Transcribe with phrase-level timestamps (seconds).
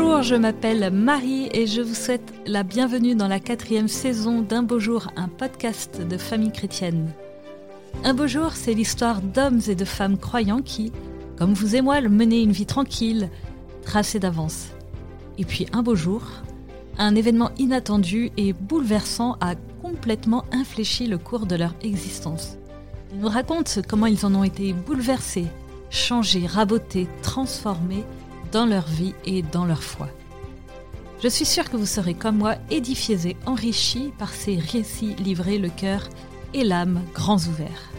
[0.00, 4.62] Bonjour, je m'appelle Marie et je vous souhaite la bienvenue dans la quatrième saison d'Un
[4.62, 7.10] beau jour, un podcast de famille chrétienne.
[8.04, 10.92] Un beau jour, c'est l'histoire d'hommes et de femmes croyants qui,
[11.36, 13.28] comme vous et moi, menaient une vie tranquille,
[13.82, 14.68] tracée d'avance.
[15.36, 16.22] Et puis un beau jour,
[16.96, 22.56] un événement inattendu et bouleversant a complètement infléchi le cours de leur existence.
[23.12, 25.46] Ils nous racontent comment ils en ont été bouleversés,
[25.90, 28.04] changés, rabotés, transformés
[28.52, 30.08] dans leur vie et dans leur foi.
[31.22, 35.58] Je suis sûre que vous serez comme moi édifiés et enrichis par ces récits livrés
[35.58, 36.08] le cœur
[36.54, 37.90] et l'âme grands ouverts.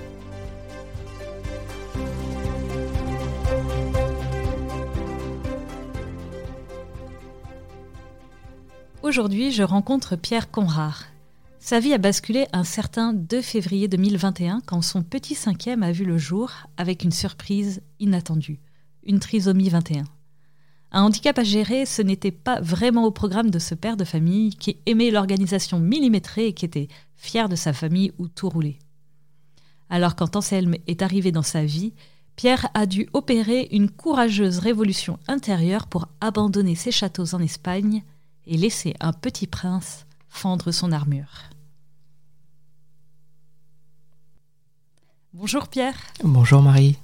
[9.04, 11.05] Aujourd'hui, je rencontre Pierre Conrard.
[11.59, 16.05] Sa vie a basculé un certain 2 février 2021 quand son petit cinquième a vu
[16.05, 18.60] le jour avec une surprise inattendue,
[19.04, 20.05] une trisomie 21.
[20.91, 24.55] Un handicap à gérer, ce n'était pas vraiment au programme de ce père de famille
[24.55, 28.79] qui aimait l'organisation millimétrée et qui était fier de sa famille où tout roulait.
[29.90, 31.93] Alors quand Anselme est arrivé dans sa vie,
[32.35, 38.04] Pierre a dû opérer une courageuse révolution intérieure pour abandonner ses châteaux en Espagne
[38.48, 41.49] et laisser un petit prince fendre son armure.
[45.34, 45.98] Bonjour Pierre.
[46.23, 46.98] Bonjour Marie.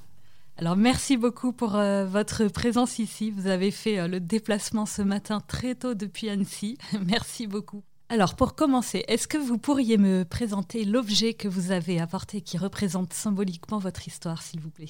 [0.57, 3.29] Alors merci beaucoup pour euh, votre présence ici.
[3.29, 6.77] Vous avez fait euh, le déplacement ce matin très tôt depuis Annecy.
[7.05, 7.83] merci beaucoup.
[8.07, 12.57] Alors pour commencer, est-ce que vous pourriez me présenter l'objet que vous avez apporté qui
[12.57, 14.87] représente symboliquement votre histoire, s'il vous plaît?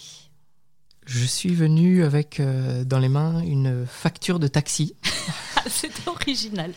[1.07, 4.95] Je suis venu avec euh, dans les mains une facture de taxi.
[5.67, 6.73] C'est original.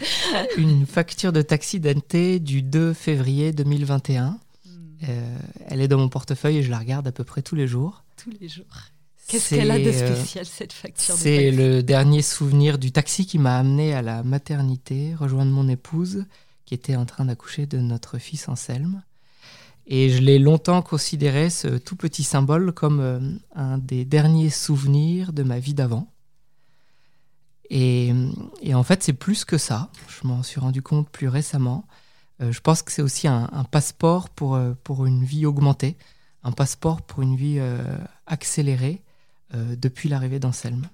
[0.56, 4.38] une facture de taxi d'NT du 2 février 2021.
[5.00, 5.38] Hmm.
[5.68, 8.04] elle est dans mon portefeuille et je la regarde à peu près tous les jours
[8.18, 8.66] tous les jours.
[9.28, 13.38] Qu'est-ce qu'elle a de euh, spécial, cette facture C'est le dernier souvenir du taxi qui
[13.38, 16.24] m'a amené à la maternité, rejoindre mon épouse,
[16.64, 19.02] qui était en train d'accoucher de notre fils Anselme.
[19.86, 23.20] Et je l'ai longtemps considéré, ce tout petit symbole, comme euh,
[23.54, 26.10] un des derniers souvenirs de ma vie d'avant.
[27.70, 28.14] Et,
[28.72, 29.90] en fait, c'est plus que ça.
[30.08, 31.86] Je m'en suis rendu compte plus récemment.
[32.40, 35.96] Euh, je pense que c'est aussi un, passeport pour, pour une vie augmentée
[36.42, 37.78] un passeport pour une vie euh,
[38.26, 39.02] accélérée
[39.54, 40.88] euh, depuis l'arrivée d'Anselme.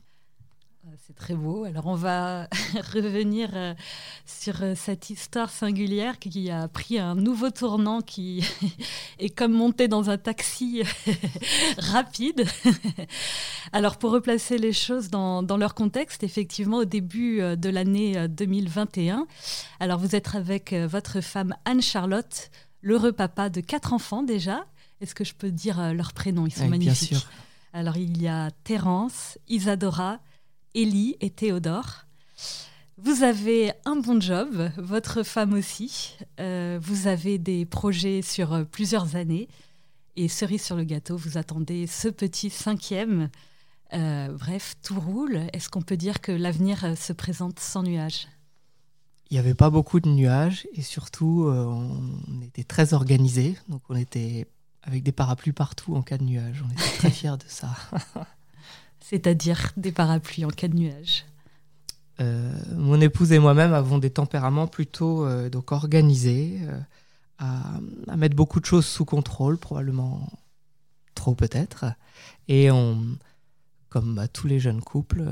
[1.04, 1.64] Euh, c'est très beau.
[1.64, 2.48] Alors on va
[2.94, 3.50] revenir
[4.26, 8.44] sur cette histoire singulière qui a pris un nouveau tournant qui
[9.18, 10.82] est comme monter dans un taxi
[11.78, 12.46] rapide.
[13.72, 19.26] Alors pour replacer les choses dans, dans, leur contexte, effectivement au début de l'année 2021,
[19.80, 22.50] alors vous êtes avec votre femme Anne-Charlotte,
[22.82, 24.64] l'heureux papa de quatre enfants déjà,
[25.00, 27.10] est-ce que je peux dire euh, leurs prénoms Ils sont magnifiques.
[27.10, 27.28] Bien sûr.
[27.72, 30.20] Alors, il y a Terence, Isadora,
[30.74, 32.06] Ellie et Théodore.
[32.98, 36.16] Vous avez un bon job, votre femme aussi.
[36.40, 39.48] Euh, vous avez des projets sur euh, plusieurs années.
[40.16, 43.30] Et cerise sur le gâteau, vous attendez ce petit cinquième.
[43.92, 45.40] bref, tout roule.
[45.52, 48.28] Est-ce qu'on peut dire que l'avenir se présente sans nuages?
[49.30, 53.56] Il n'y avait pas beaucoup de nuages et surtout, on était très organisés.
[53.68, 54.46] Donc, on était
[54.84, 56.62] avec des parapluies partout en cas de nuage.
[56.64, 57.74] On était très fiers de ça.
[59.04, 61.26] C'est-à-dire des parapluies en cas de nuage
[62.20, 66.80] euh, Mon épouse et moi-même avons des tempéraments plutôt euh, donc organisés, euh,
[67.38, 70.26] à, mettre beaucoup de choses sous contrôle, probablement
[71.14, 71.84] trop peut-être.
[72.48, 73.18] Et on,
[73.90, 75.22] comme bah, tous les jeunes couples,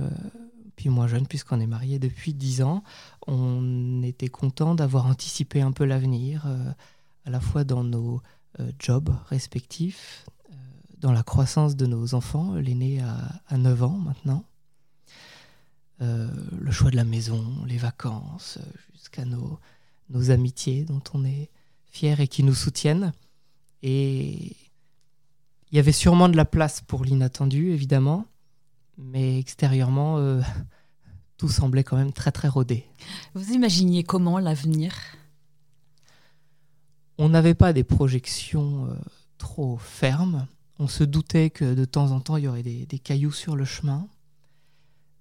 [0.77, 2.85] puis moins jeunes puisqu'on est mariés depuis dix ans,
[3.27, 6.47] on était content d'avoir anticipé un peu l'avenir,
[7.25, 8.21] à la fois dans nos
[8.79, 10.27] jobs respectifs,
[11.03, 12.55] dans la croissance de nos enfants.
[12.55, 14.45] L'aîné a, a 9 ans maintenant.
[16.01, 18.59] Euh, le choix de la maison, les vacances,
[18.93, 19.59] jusqu'à nos,
[20.09, 21.51] nos amitiés dont on est
[21.91, 23.13] fier et qui nous soutiennent.
[23.83, 24.57] Et
[25.71, 28.25] il y avait sûrement de la place pour l'inattendu, évidemment,
[28.97, 30.41] mais extérieurement,
[31.37, 32.87] tout semblait quand même très très rodé.
[33.35, 34.95] Vous imaginiez comment l'avenir?
[37.19, 38.95] On n'avait pas des projections euh,
[39.39, 40.47] trop fermes.
[40.79, 43.65] On se doutait que de temps en temps, il y aurait des, cailloux sur le
[43.65, 44.07] chemin.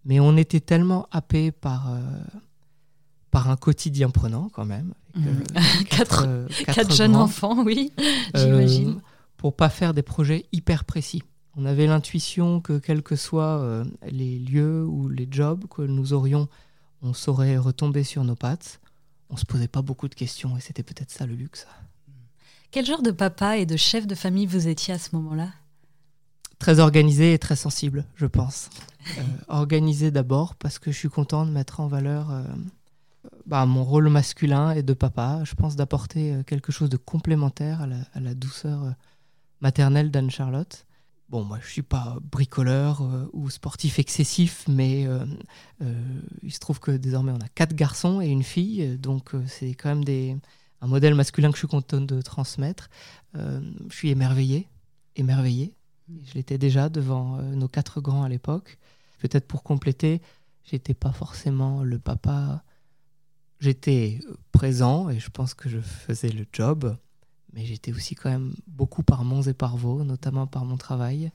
[0.06, 2.00] Mais on était tellement happé par, euh,
[3.30, 4.94] par un quotidien prenant, quand même.
[5.14, 5.24] Mmh.
[5.90, 7.92] quatre, jeunes enfants, oui,
[8.34, 9.02] j'imagine.
[9.38, 11.22] pour pas faire des projets hyper précis.
[11.58, 16.48] On avait l'intuition que, quels que soient les lieux ou les jobs que nous aurions,
[17.02, 18.80] on saurait retomber sur nos pattes.
[19.30, 21.68] On se posait pas beaucoup de questions et c'était peut-être ça le luxe.
[22.72, 25.50] Quel genre de papa et de chef de famille vous étiez à ce moment-là?
[26.58, 28.70] Très organisé et très sensible, je pense.
[29.50, 32.32] organisé d'abord parce que je suis content de mettre en valeur
[33.46, 35.42] bah, mon rôle masculin et de papa.
[35.44, 38.94] Je pense d'apporter quelque chose de complémentaire à la, douceur
[39.60, 40.86] maternelle d'Anne-Charlotte.
[41.28, 43.04] Bon, moi, je suis pas bricoleur
[43.34, 45.08] ou sportif excessif, mais
[46.42, 49.90] il se trouve que désormais, on a quatre garçons et une fille, donc c'est quand
[49.90, 50.38] même des,
[50.82, 52.90] un modèle masculin que je suis content de transmettre.
[53.36, 54.68] je suis émerveillé,
[55.16, 55.74] émerveillé
[56.26, 58.78] je l'étais déjà devant euh, nos quatre grands à l'époque.
[59.20, 60.22] Peut-être pour compléter,
[60.64, 62.64] j'étais pas forcément le papa.
[63.60, 66.98] J'étais euh, présent et je pense que je faisais le job,
[67.54, 71.32] mais j'étais aussi quand même beaucoup par Mons et par Vaux, notamment par mon travail.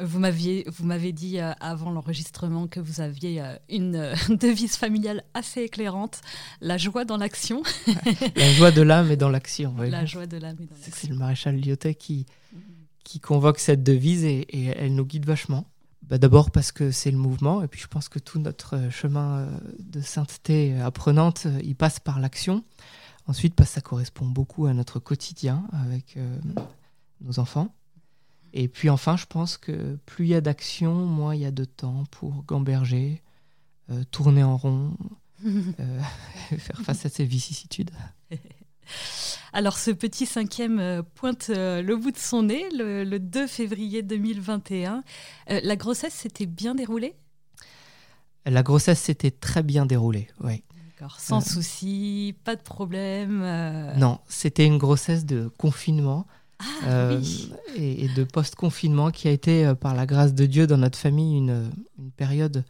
[0.00, 5.62] Vous m'aviez, vous m'avez dit euh, avant l'enregistrement que vous aviez une devise familiale assez
[5.62, 6.20] éclairante,
[6.60, 7.62] la joie dans l'action.
[8.36, 9.74] la joie de l'âme et dans l'action.
[9.78, 9.90] Oui.
[9.90, 10.92] La joie de l'âme et dans l'action.
[10.94, 12.60] C'est le maréchal Lyotet qui, mhm
[13.08, 15.64] qui convoque cette devise et, elle nous guide vachement.
[16.02, 18.90] Bah, d'abord parce que c'est le mouvement, et puis je pense que tout notre euh,
[18.90, 22.62] chemin euh, de sainteté apprenante, euh, il passe par l'action.
[23.26, 26.18] Ensuite, parce que ça correspond beaucoup à notre quotidien avec
[27.20, 27.74] nos enfants.
[28.52, 31.50] Et puis enfin, je pense que plus il y a d'action, moins il y a
[31.50, 33.22] de temps pour gamberger,
[34.10, 34.96] tourner en rond,
[35.44, 37.90] faire face à ces vicissitudes.
[39.52, 44.02] Alors ce petit cinquième euh, pointe euh, le bout de son nez le, 2 février
[44.02, 45.02] 2021.
[45.50, 47.14] Euh, la grossesse s'était bien déroulée?
[48.46, 50.62] La grossesse s'était très bien déroulée, oui.
[51.16, 53.42] Sans souci, pas de problème.
[53.98, 56.26] Non, c'était une grossesse de confinement.
[56.60, 57.52] Ah, oui.
[57.76, 61.70] et, de post-confinement qui a été, par la grâce de Dieu, dans notre famille, une,
[62.16, 62.64] période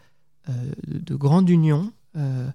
[0.86, 1.92] de, grande union.
[2.14, 2.50] Mm.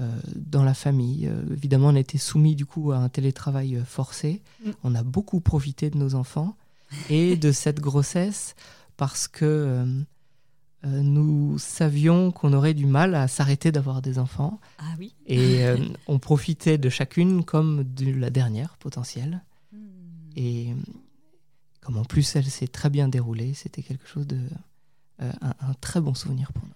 [0.00, 1.28] Euh, dans la famille.
[1.28, 4.42] Euh, évidemment, on a été soumis du coup à un télétravail euh, forcé.
[4.64, 4.70] Mm.
[4.82, 6.56] On a beaucoup profité de nos enfants
[7.10, 8.56] et de cette grossesse
[8.96, 9.86] parce que
[10.84, 14.60] nous savions qu'on aurait du mal à s'arrêter d'avoir des enfants.
[14.78, 15.14] Ah oui.
[15.26, 15.64] Et
[16.08, 19.42] on profitait de chacune comme de la dernière potentielle.
[20.36, 20.74] Et
[21.80, 24.38] comme en plus elle s'est très bien déroulée, c'était quelque chose de
[25.20, 26.74] un, très bon souvenir pour nous.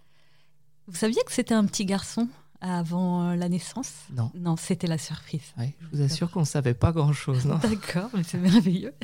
[0.86, 2.28] Vous saviez que c'était un petit garçon
[2.60, 3.92] avant euh, la naissance?
[4.14, 4.30] Non.
[4.34, 5.42] Non, c'était la surprise.
[5.58, 7.44] je vous assure qu'on ne savait pas grand-chose.
[7.62, 8.94] D'accord, mais c'est merveilleux.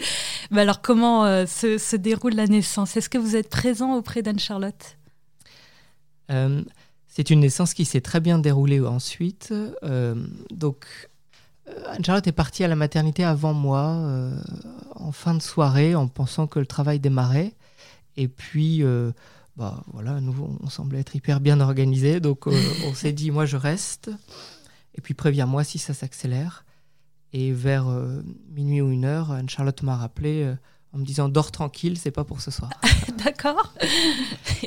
[0.50, 2.96] mais alors, comment euh, se, déroule la naissance?
[2.96, 4.96] Est-ce que vous êtes présent auprès d'Anne-Charlotte?
[6.30, 6.62] Euh,
[7.06, 9.52] C'est une naissance qui s'est très bien déroulée ensuite.
[10.50, 10.86] donc,
[11.86, 14.30] Anne-Charlotte est partie à la maternité avant moi,
[14.96, 17.54] en fin de soirée, en pensant que le travail démarrait.
[18.16, 18.84] Et puis
[19.56, 22.52] bah voilà, nous on semblait être hyper bien organisé, donc euh,
[22.86, 24.10] on s'est dit moi je reste,
[24.96, 26.64] et puis préviens-moi si ça s'accélère.
[27.32, 28.22] Et vers euh,
[28.52, 30.54] minuit ou une heure, Anne-Charlotte m'a rappelé euh,
[30.92, 32.70] en me disant dors tranquille, c'est pas pour ce soir.
[33.24, 33.74] D'accord.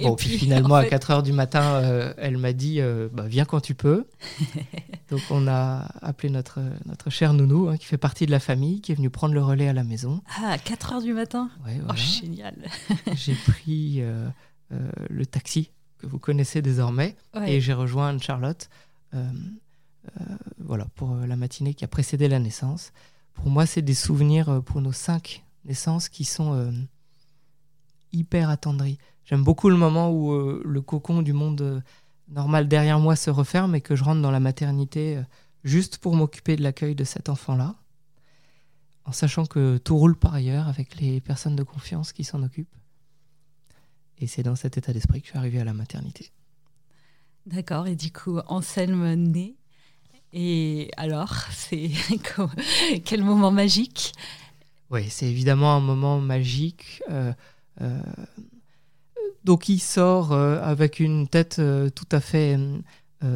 [0.01, 2.81] Bon, puis, finalement à 4 heures du matin, elle m'a dit
[3.13, 4.05] bah, viens quand tu peux.
[5.09, 8.81] donc on a appelé notre, notre cher nounou hein, qui fait partie de la famille,
[8.81, 10.21] qui est venu prendre le relais à la maison.
[10.41, 11.49] Ah, à 4 heures du matin?
[11.65, 12.55] Ouais, Oh, génial.
[13.15, 14.29] J'ai pris euh,
[15.09, 17.15] le taxi que vous connaissez désormais.
[17.45, 18.69] Et j'ai rejoint Anne-Charlotte
[19.13, 19.29] euh,
[20.19, 20.23] euh,
[20.59, 22.91] voilà, pour la matinée qui a précédé la naissance.
[23.33, 26.73] Pour moi, c'est des souvenirs pour nos cinq naissances qui sont
[28.11, 28.97] hyper attendris.
[29.25, 30.31] J'aime beaucoup le moment où
[30.63, 31.81] le cocon du monde
[32.29, 35.21] normal derrière moi se referme et que je rentre dans la maternité
[35.63, 37.75] juste pour m'occuper de l'accueil de cet enfant-là,
[39.05, 42.75] en sachant que tout roule par ailleurs avec les personnes de confiance qui s'en occupent.
[44.19, 46.31] Et c'est dans cet état d'esprit que je suis arrivé à la maternité.
[47.45, 49.55] D'accord, et du coup, Anselme naît.
[50.33, 51.91] Et alors, c'est
[53.05, 54.13] quel moment magique?
[54.89, 57.01] Oui, c'est évidemment un moment magique.
[57.09, 57.33] Euh,
[57.81, 58.01] euh,
[59.47, 61.59] donc il sort euh, avec une tête
[61.95, 62.59] tout à fait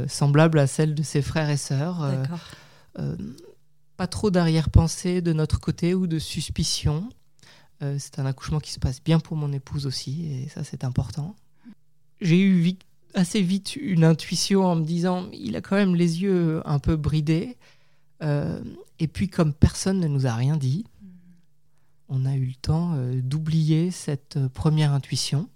[0.08, 2.08] semblable à celle de ses frères et sœurs.
[3.98, 7.10] pas trop d'arrière-pensée de notre côté ou de suspicion.
[7.82, 10.84] Euh, c'est un accouchement qui se passe bien pour mon épouse aussi, et ça c'est
[10.84, 11.36] important.
[12.20, 12.74] J'ai eu
[13.14, 16.96] assez vite une intuition en me disant, il a quand même les yeux un peu
[16.96, 17.58] bridés.
[18.22, 18.62] Euh,
[19.00, 20.86] et puis comme personne ne nous a rien dit,
[22.08, 25.50] on a eu le temps euh, d'oublier cette première intuition.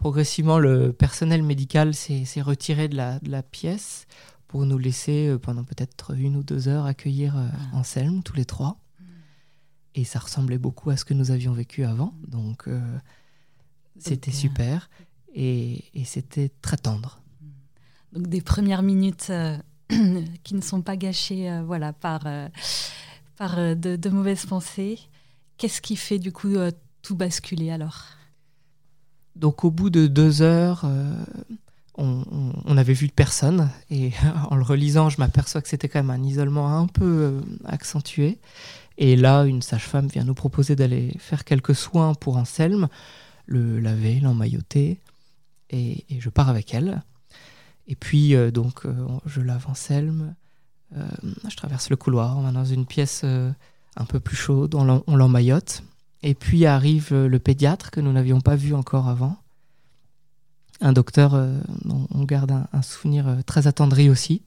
[0.00, 4.06] Progressivement, le personnel médical s'est retiré de la, de la, pièce
[4.48, 7.36] pour nous laisser pendant peut-être une ou deux heures accueillir
[7.72, 8.80] Anselme, tous les trois.
[9.94, 12.14] Et ça ressemblait beaucoup à ce que nous avions vécu avant.
[12.26, 12.80] Donc, euh,
[13.98, 14.88] c'était super.
[15.34, 17.20] Et, c'était très tendre.
[18.12, 19.58] Donc, des premières minutes euh,
[20.44, 22.22] qui ne sont pas gâchées euh, voilà, par,
[23.36, 24.98] par de, de, mauvaises pensées.
[25.56, 26.54] Qu'est-ce qui fait du coup
[27.02, 28.04] tout basculer alors?
[29.40, 30.84] Donc au bout de deux heures,
[31.96, 34.12] on, avait vu personne et
[34.50, 38.38] en le relisant, je m'aperçois que c'était quand même un isolement un peu accentué.
[38.98, 42.88] Et là, une sage-femme vient nous proposer d'aller faire quelques soins pour Anselme,
[43.46, 45.00] le laver, l'emmailloter,
[45.70, 47.02] et, je pars avec elle.
[47.88, 48.82] Et puis, donc,
[49.24, 50.34] je lave Anselme,
[50.94, 55.82] je traverse le couloir, on va dans une pièce un peu plus chaude, on l'emmaillote.
[56.22, 59.36] Et puis arrive le pédiatre que nous n'avions pas vu encore avant.
[60.80, 61.32] Un docteur
[61.84, 64.42] dont on garde un, souvenir très attendri aussi.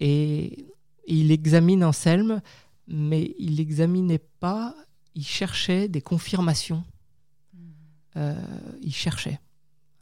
[0.00, 0.66] Et
[1.06, 2.40] il examine Anselme,
[2.88, 4.74] mais il n'examinait pas,
[5.14, 6.84] il cherchait des confirmations.
[8.16, 8.34] Euh,
[8.82, 9.40] il cherchait.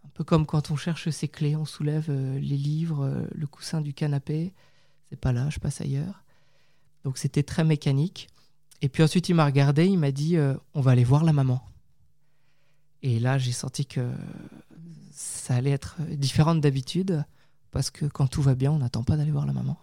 [0.05, 3.93] Un peu comme quand on cherche ses clés, on soulève les livres, le coussin du
[3.93, 4.53] canapé.
[5.11, 6.23] C'est pas là, je passe ailleurs.
[7.05, 8.29] Donc c'était très mécanique.
[8.83, 11.33] Et puis ensuite, il m'a regardé, il m'a dit euh, On va aller voir la
[11.33, 11.63] maman.
[13.03, 14.13] Et là, j'ai senti que
[15.13, 17.25] ça allait être différent d'habitude,
[17.71, 19.79] parce que quand tout va bien, on n'attend pas d'aller voir la maman.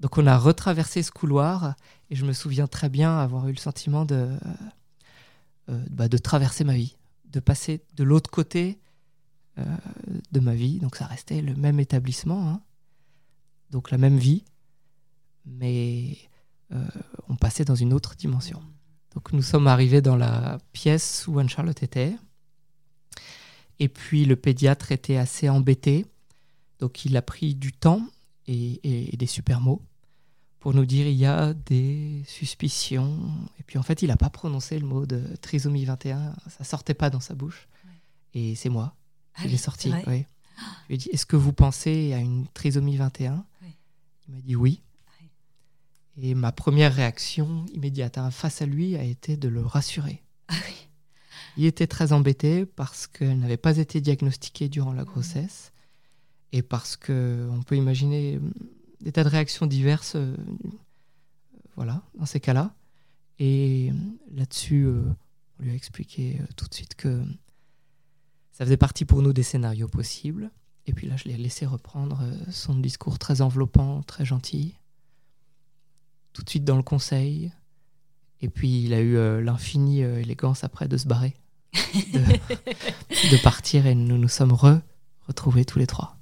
[0.00, 1.74] Donc on a retraversé ce couloir,
[2.10, 4.36] et je me souviens très bien avoir eu le sentiment de,
[5.68, 6.96] euh, bah, de traverser ma vie,
[7.32, 8.78] de passer de l'autre côté
[9.58, 9.64] euh,
[10.32, 10.78] de ma vie.
[10.80, 12.60] Donc ça restait le même établissement, hein.
[13.70, 14.44] donc la même vie
[15.46, 16.16] mais
[17.28, 18.62] on passait dans une autre dimension.
[19.14, 22.16] Donc nous sommes arrivés dans la pièce où Anne-Charlotte était.
[23.78, 26.06] Et puis le pédiatre était assez embêté.
[26.80, 28.06] Donc il a pris du temps
[28.46, 29.82] et, des super mots
[30.60, 33.18] pour nous dire il y a des suspicions.
[33.58, 36.34] Et puis en fait, il n'a pas prononcé le mot de trisomie 21.
[36.48, 37.68] Ça sortait pas dans sa bouche.
[38.34, 38.94] Et c'est moi
[39.40, 39.90] qui l'ai sorti.
[39.90, 40.26] Je lui
[40.90, 43.44] ai dit est-ce que vous pensez à une trisomie 21
[44.28, 44.82] Il m'a dit oui.
[46.18, 50.22] Et ma première réaction immédiate hein, face à lui a été de le rassurer.
[50.48, 50.54] Ah
[51.56, 55.72] Il était très embêté parce qu'elle n'avait pas été diagnostiquée durant la grossesse
[56.52, 58.40] et parce qu'on peut imaginer
[59.00, 60.36] des tas de réactions diverses euh,
[61.74, 62.74] voilà, dans ces cas-là.
[63.38, 63.92] Et
[64.34, 65.02] là-dessus, euh,
[65.58, 67.22] on lui a expliqué euh, tout de suite que
[68.52, 70.50] ça faisait partie pour nous des scénarios possibles.
[70.86, 74.76] Et puis là, je l'ai laissé reprendre son discours très enveloppant, très gentil
[76.36, 77.50] tout de suite dans le conseil.
[78.42, 81.34] Et puis il a eu euh, l'infinie euh, élégance après de se barrer,
[82.12, 84.52] de, partir et nous nous sommes
[85.26, 86.18] retrouvés tous les trois.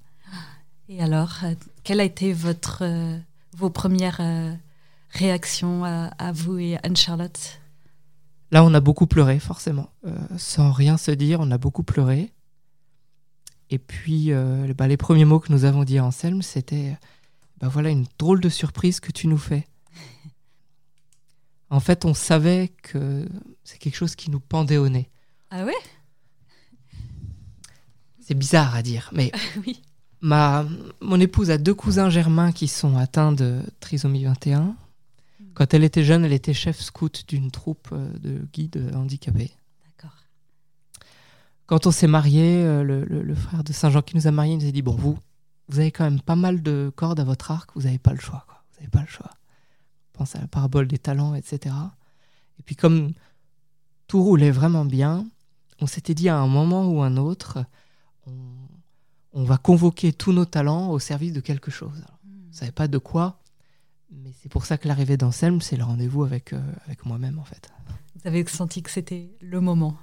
[0.89, 2.85] Et alors, euh, quelle a été votre,
[3.57, 4.21] vos premières
[5.11, 7.61] réactions à, vous et Anne-Charlotte?
[8.53, 9.91] Là, on a beaucoup pleuré, forcément.
[10.37, 12.31] sans rien se dire, on a beaucoup pleuré.
[13.71, 14.31] Et puis,
[14.77, 16.97] bah, les premiers mots que nous avons dit à Anselme, c'était
[17.61, 19.67] bah, voilà une drôle de surprise que tu nous fais.
[21.75, 23.27] En fait, on savait que
[23.65, 25.11] c'est quelque chose qui nous pendait au nez.
[25.51, 25.75] Ah ouais?
[28.21, 29.33] C'est bizarre à dire, mais
[29.67, 29.83] oui.
[30.21, 30.65] ma,
[31.01, 34.77] mon épouse a deux cousins germains qui sont atteints de trisomie 21.
[35.55, 39.51] Quand elle était jeune, elle était chef scout d'une troupe euh, de guides handicapés.
[39.85, 40.17] D'accord.
[41.67, 44.71] Quand on s'est marié, euh, le, frère de Saint-Jean qui nous a mariés nous a
[44.71, 45.19] dit Bon, vous,
[45.69, 48.21] vous avez quand même pas mal de cordes à votre arc, vous n'avez pas le
[48.21, 48.47] choix.
[48.47, 49.33] Vous n'avez pas le choix
[50.15, 51.75] pense à la parabole des talents, etc.
[52.59, 53.13] Et puis comme
[54.07, 55.27] tout roulait vraiment bien,
[55.81, 57.65] on s'était dit à un moment ou un autre,
[59.33, 62.05] on, va convoquer tous nos talents au service de quelque chose.
[62.25, 63.41] on ne savait pas de quoi,
[64.11, 67.45] mais c'est pour ça que l'arrivée d'Anselme, c'est le rendez-vous avec, euh, avec moi-même en
[67.45, 67.71] fait.
[68.15, 69.97] Vous avez senti que c'était le moment?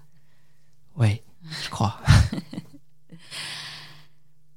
[0.98, 1.22] Oui,
[1.64, 2.00] je crois.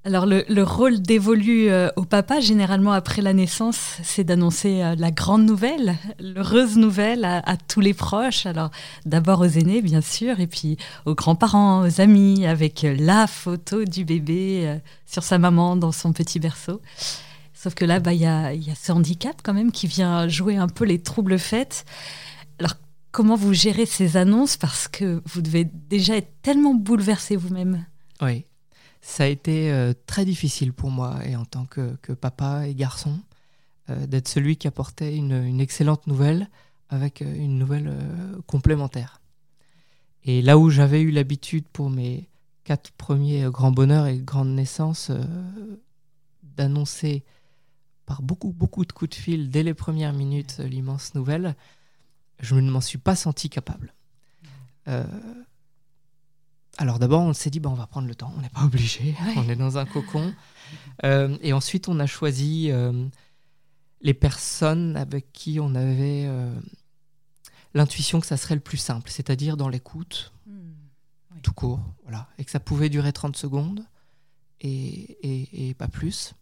[0.06, 5.10] Alors le, rôle dévolu euh, au papa, généralement après la naissance, c'est d'annoncer euh, la
[5.10, 8.44] grande nouvelle, l'heureuse nouvelle à, tous les proches.
[8.44, 8.70] Alors
[9.06, 13.84] d'abord aux aînés, bien sûr, et puis aux grands-parents, aux amis, avec euh, la photo
[13.86, 16.82] du bébé sur sa maman dans son petit berceau.
[17.54, 20.28] Sauf que là, bah, il y, a, y a ce handicap quand même qui vient
[20.28, 21.86] jouer un peu les troubles faits.
[22.58, 22.74] Alors
[23.10, 24.58] comment vous gérez ces annonces?
[24.58, 27.86] Parce que vous devez déjà être tellement bouleversé vous-même.
[28.20, 28.44] Oui,
[29.04, 33.20] ça a été euh, très difficile pour moi, et en tant que, papa et garçon,
[33.90, 36.48] euh, d'être celui qui apportait une, excellente nouvelle
[36.88, 37.94] avec euh, une nouvelle
[38.46, 39.20] complémentaire.
[40.24, 42.30] Et là où j'avais eu l'habitude pour mes
[42.64, 45.10] quatre premiers grands bonheurs et grandes naissances
[46.56, 47.24] d'annoncer
[48.06, 51.56] par beaucoup, beaucoup de coups de fil dès les premières minutes l'immense nouvelle,
[52.40, 53.92] je ne m'en suis pas senti capable.
[56.78, 59.14] Alors d'abord, on s'est dit, bah, on va prendre le temps, on n'est pas obligé,
[59.36, 60.34] on est dans un cocon.
[61.04, 63.06] Euh, et ensuite, on a choisi euh,
[64.00, 66.52] les personnes avec qui on avait euh,
[67.74, 70.72] l'intuition que ça serait le plus simple, c'est-à-dire dans l'écoute, hmm,
[71.42, 73.84] tout court, voilà, et que ça pouvait durer 30 secondes
[74.60, 76.34] et, et, pas plus.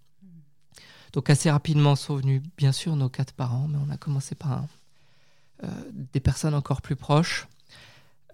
[1.12, 4.64] Donc assez rapidement sont venus, bien sûr, nos quatre parents, mais on a commencé par
[6.12, 7.46] des personnes encore plus proches.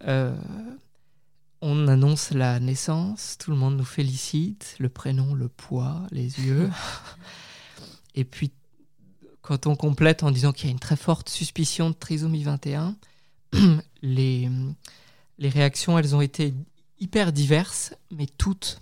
[0.06, 0.36] Euh,
[1.60, 6.70] on annonce la naissance, tout le monde nous félicite, le prénom, le poids, les yeux.
[8.14, 8.52] et puis,
[9.42, 12.96] quand on complète en disant qu'il y a une très forte suspicion de trisomie 21,
[14.02, 14.48] les,
[15.38, 16.54] les réactions, elles ont été
[17.00, 18.80] hyper diverses, mais toutes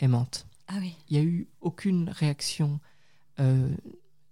[0.00, 0.46] aimantes.
[0.68, 0.94] Ah oui.
[1.08, 2.80] Il n'y a eu aucune réaction
[3.40, 3.68] euh,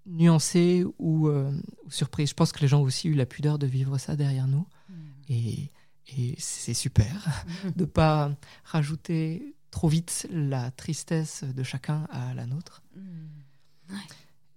[0.06, 1.50] nuancée ou, euh,
[1.88, 2.30] surprise.
[2.30, 4.66] Je pense que les gens ont aussi eu la pudeur de vivre ça derrière nous.
[4.88, 4.94] Hmm.
[5.28, 5.70] Et
[6.08, 7.44] et c'est super
[7.76, 8.30] de ne pas
[8.64, 12.82] rajouter trop vite la tristesse de chacun à la nôtre.
[12.94, 13.94] Mm.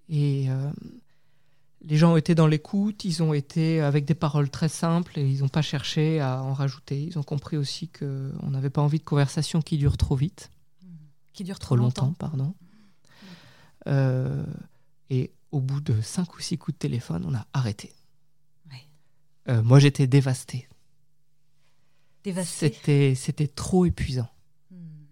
[0.10, 0.72] Et euh,
[1.82, 5.28] les gens ont été dans l'écoute, ils ont été avec des paroles très simples et
[5.28, 7.02] ils n'ont pas cherché à en rajouter.
[7.04, 10.52] Ils ont compris aussi qu'on n'avait pas envie de conversations qui durent trop vite.
[11.34, 12.14] Qui durent trop, longtemps.
[12.14, 12.54] pardon.
[13.88, 14.46] Euh,
[15.10, 17.94] et au bout de cinq ou six coups de téléphone, on a arrêté.
[19.48, 20.68] Euh, moi, j'étais dévasté
[22.44, 24.30] c'était, c'était trop épuisant.
[24.72, 25.06] Hmm.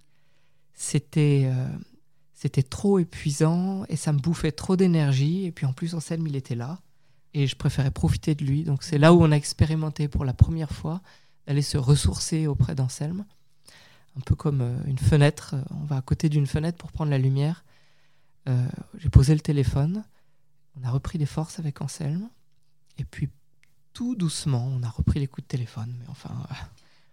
[0.73, 1.67] C'était, euh,
[2.33, 5.45] c'était trop épuisant et ça me bouffait trop d'énergie.
[5.45, 6.79] Et puis en plus, Anselme, il était là
[7.33, 8.63] et je préférais profiter de lui.
[8.63, 11.01] Donc c'est là où on a expérimenté pour la première fois
[11.47, 13.25] d'aller se ressourcer auprès d'Anselme.
[14.15, 15.55] Un peu comme euh, une fenêtre.
[15.71, 17.65] On va à côté d'une fenêtre pour prendre la lumière.
[18.47, 18.67] Euh,
[18.97, 20.03] j'ai posé le téléphone.
[20.79, 22.29] On a repris des forces avec Anselme.
[22.97, 23.29] Et puis
[23.93, 25.95] tout doucement, on a repris les coups de téléphone.
[25.99, 26.31] Mais enfin.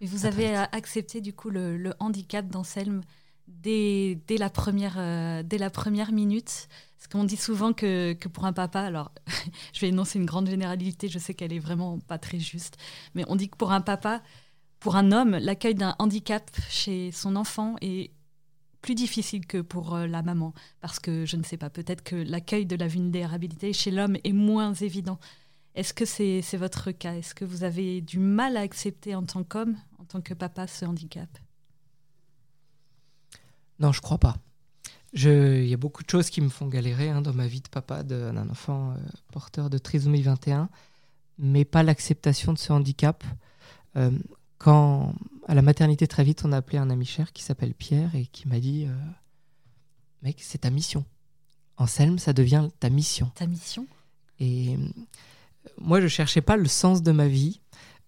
[0.00, 3.02] Vous avez euh, accepté du coup le, handicap d'Anselme
[3.48, 6.68] dès, dès, la première, euh, dès la première minute.
[6.96, 9.12] Parce qu'on dit souvent que, que, pour un papa, alors
[9.72, 12.76] je vais énoncer une grande généralité, je sais qu'elle est vraiment pas très juste,
[13.14, 14.22] mais on dit que pour un papa,
[14.80, 18.12] pour un homme, l'accueil d'un handicap chez son enfant est
[18.80, 20.54] plus difficile que pour euh, la maman.
[20.80, 24.32] Parce que je ne sais pas, peut-être que l'accueil de la vulnérabilité chez l'homme est
[24.32, 25.18] moins évident.
[25.74, 27.14] Est-ce que c'est votre cas?
[27.14, 29.76] Est-ce que vous avez du mal à accepter en tant qu'homme,
[30.10, 31.28] tant que papa, ce handicap
[33.78, 34.36] Non, je crois pas.
[35.12, 37.68] Il y a beaucoup de choses qui me font galérer hein, dans ma vie de
[37.68, 38.96] papa d'un enfant euh,
[39.32, 40.68] porteur de trisomie 21,
[41.38, 43.24] mais pas l'acceptation de ce handicap.
[43.96, 44.10] Euh,
[44.58, 45.14] quand,
[45.48, 48.26] à la maternité, très vite, on a appelé un ami cher qui s'appelle Pierre et
[48.26, 48.94] qui m'a dit euh,
[50.22, 51.04] Mec, c'est ta mission.
[51.76, 53.30] Anselme, ça devient ta mission.
[53.34, 53.86] Ta mission?
[54.38, 54.76] Et
[55.78, 57.60] moi, je cherchais pas le sens de ma vie.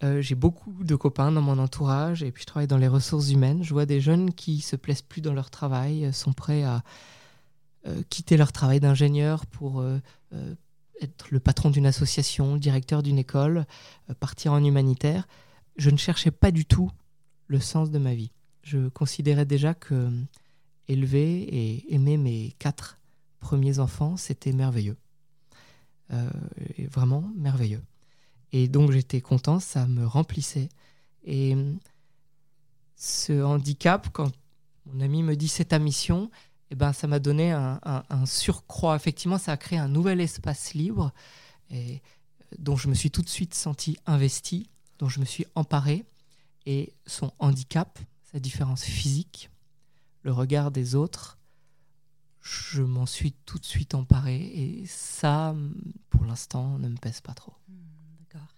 [0.03, 3.31] Euh, j'ai beaucoup de copains dans mon entourage et puis je travaille dans les ressources
[3.31, 3.63] humaines.
[3.63, 6.83] Je vois des jeunes qui se plaisent plus dans leur travail, euh, sont prêts à
[7.87, 9.85] euh, quitter leur travail d'ingénieur pour
[11.01, 13.67] être le patron d'une association, le directeur d'une école,
[14.21, 15.27] partir en humanitaire.
[15.77, 16.91] Je ne cherchais pas du tout
[17.49, 18.31] le sens de ma vie.
[18.63, 20.11] Je considérais déjà que
[20.89, 22.99] élever et aimer mes quatre
[23.41, 24.97] premiers enfants, c'était merveilleux.
[26.13, 26.29] Euh,
[26.91, 27.83] vraiment merveilleux.
[28.53, 30.69] Et donc j'étais content, ça me remplissait.
[31.25, 31.57] Et
[32.97, 34.31] ce handicap, quand
[34.87, 36.31] mon ami me dit c'est ta mission,
[36.71, 37.81] eh ben, ça m'a donné un,
[38.27, 38.97] surcroît.
[38.97, 41.13] Effectivement, ça a créé un nouvel espace libre
[41.71, 42.03] et,
[42.59, 46.05] dont je me suis tout de suite senti investi, dont je me suis emparé.
[46.67, 47.99] Et son handicap,
[48.33, 49.51] sa différence physique,
[50.23, 51.39] le regard des autres,
[52.43, 55.55] je m'en suis tout de suite emparé et ça,
[56.11, 57.53] pour l'instant, ne me pèse pas trop.
[57.69, 57.75] Hmm,
[58.19, 58.49] d'accord.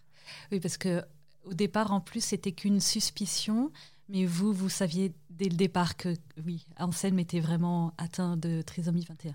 [0.50, 1.04] Oui, parce que
[1.44, 3.70] au départ, en plus, c'était qu'une suspicion,
[4.08, 9.04] mais vous, vous saviez dès le départ que oui, Anselme était vraiment atteint de trisomie
[9.04, 9.34] 21.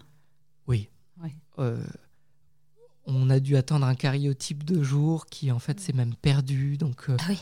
[0.68, 0.90] Oui.
[1.58, 1.84] Euh,
[3.06, 6.78] on a dû attendre un cariotype de jour qui en fait s'est même perdu.
[6.78, 7.40] Donc, euh, ah oui.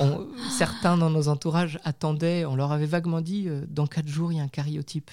[0.00, 4.32] Oh certains dans nos entourages attendaient, on leur avait vaguement dit euh, dans quatre jours
[4.32, 5.10] il y a un cariotype.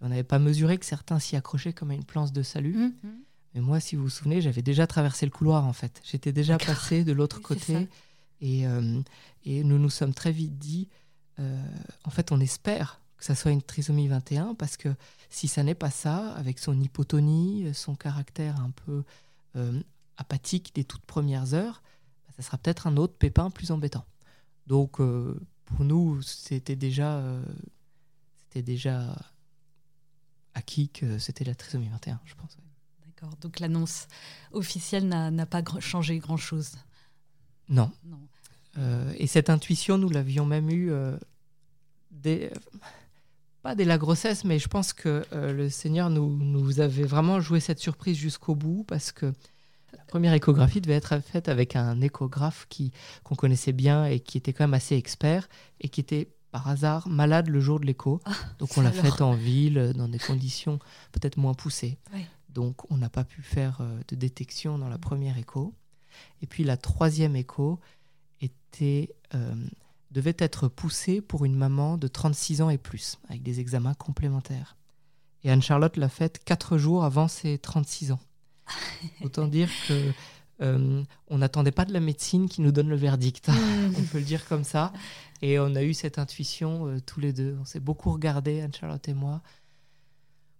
[0.00, 2.76] On n'avait pas mesuré que certains s'y accrochaient comme à une planche de salut.
[2.76, 2.92] Mmh.
[3.54, 6.00] Mais moi, si vous vous souvenez, j'avais déjà traversé le couloir en fait.
[6.04, 7.88] J'étais déjà passé de l'autre côté.
[8.40, 9.00] Et, euh,
[9.44, 10.88] et, nous nous sommes très vite dit,
[11.40, 11.60] euh,
[12.04, 14.94] en fait, on espère que ça soit une trisomie 21 parce que
[15.28, 19.02] si ça n'est pas ça, avec son hypotonie, son caractère un peu
[19.56, 19.80] euh,
[20.18, 21.82] apathique des toutes premières heures,
[22.26, 24.04] bah, ça sera peut-être un autre pépin plus embêtant.
[24.68, 27.22] Donc, pour nous, c'était déjà,
[28.36, 29.16] c'était déjà
[30.58, 32.58] acquis que c'était la trisomie 21, je pense.
[33.06, 33.36] D'accord.
[33.40, 34.06] Donc l'annonce
[34.52, 36.72] officielle n'a pas changé grand-chose.
[37.68, 37.90] Non.
[38.76, 41.16] Euh, et cette intuition, nous l'avions même eue euh,
[43.62, 47.40] pas dès la grossesse, mais je pense que euh, le Seigneur nous, nous avait vraiment
[47.40, 49.32] joué cette surprise jusqu'au bout parce que
[49.92, 52.92] La première échographie devait être faite avec un échographe qui
[53.24, 55.48] qu'on connaissait bien et qui était quand même assez expert
[55.80, 58.20] et qui était par hasard malade le jour de l'écho.
[58.24, 60.78] Ah, Donc on l'a faite en ville, dans des conditions
[61.12, 61.98] peut-être moins poussées.
[62.48, 65.74] Donc on n'a pas pu faire euh, de détection dans la première écho.
[66.42, 67.78] Et puis la troisième écho
[68.40, 69.54] était, euh,
[70.10, 74.76] devait être poussée pour une maman de 36 ans et plus, avec des examens complémentaires.
[75.44, 78.20] Et Anne-Charlotte l'a faite quatre jours avant ses 36 ans.
[79.22, 80.12] Autant dire que
[80.60, 83.48] euh, on n'attendait pas de la médecine qui nous donne le verdict.
[83.96, 84.92] on peut le dire comme ça.
[85.40, 87.56] Et on a eu cette intuition euh, tous les deux.
[87.60, 89.40] On s'est beaucoup regardé, Anne-Charlotte et moi.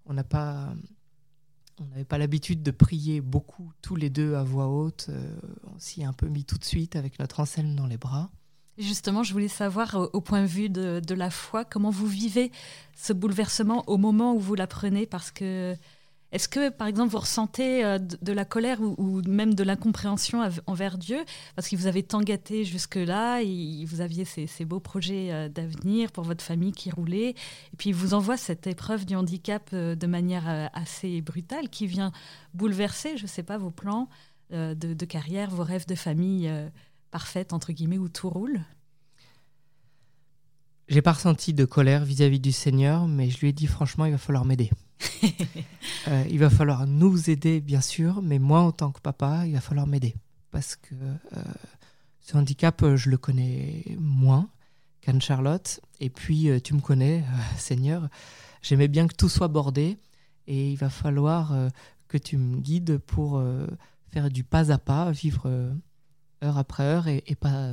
[0.06, 0.72] On n'a pas,
[1.80, 5.06] on n'avait pas l'habitude de prier beaucoup tous les deux à voix haute.
[5.08, 7.98] Euh, on s'y est un peu mis tout de suite avec notre Anselme dans les
[7.98, 8.30] bras.
[8.78, 12.06] Justement, je voulais savoir, au, au point de vue de, de la foi, comment vous
[12.06, 12.52] vivez
[12.96, 15.04] ce bouleversement au moment où vous l'apprenez?
[15.04, 15.76] Parce que,
[16.30, 20.98] est-ce que, par exemple, vous ressentez euh, de, la colère ou, même de l'incompréhension envers
[20.98, 21.24] Dieu
[21.56, 26.12] Parce qu'il vous avait tant gâté jusque-là, et vous aviez ces, beaux projets euh, d'avenir
[26.12, 29.94] pour votre famille qui roulaient, et puis il vous envoie cette épreuve du handicap euh,
[29.94, 32.12] de manière assez brutale qui vient
[32.52, 34.08] bouleverser, je ne sais pas, vos plans
[34.50, 36.50] de, de carrière, vos rêves de famille
[37.10, 38.60] parfaite, entre guillemets, où tout roule?
[40.88, 44.12] J'ai pas ressenti de colère vis-à-vis du Seigneur, mais je lui ai dit franchement, il
[44.12, 44.70] va falloir m'aider.
[46.06, 49.52] Euh, il va falloir nous aider, bien sûr, mais moi, en tant que papa, il
[49.52, 50.14] va falloir m'aider.
[50.50, 51.42] Parce que euh,
[52.20, 54.48] ce handicap, euh, je le connais moins
[55.02, 55.80] qu'Anne-Charlotte.
[56.00, 57.24] Et puis, tu me connais,
[57.58, 58.08] Seigneur,
[58.62, 59.98] j'aimais bien que tout soit bordé.
[60.46, 61.52] Et il va falloir
[62.06, 63.42] que tu me guides pour
[64.06, 65.46] faire du pas à pas, vivre
[66.42, 67.72] heure après heure et, pas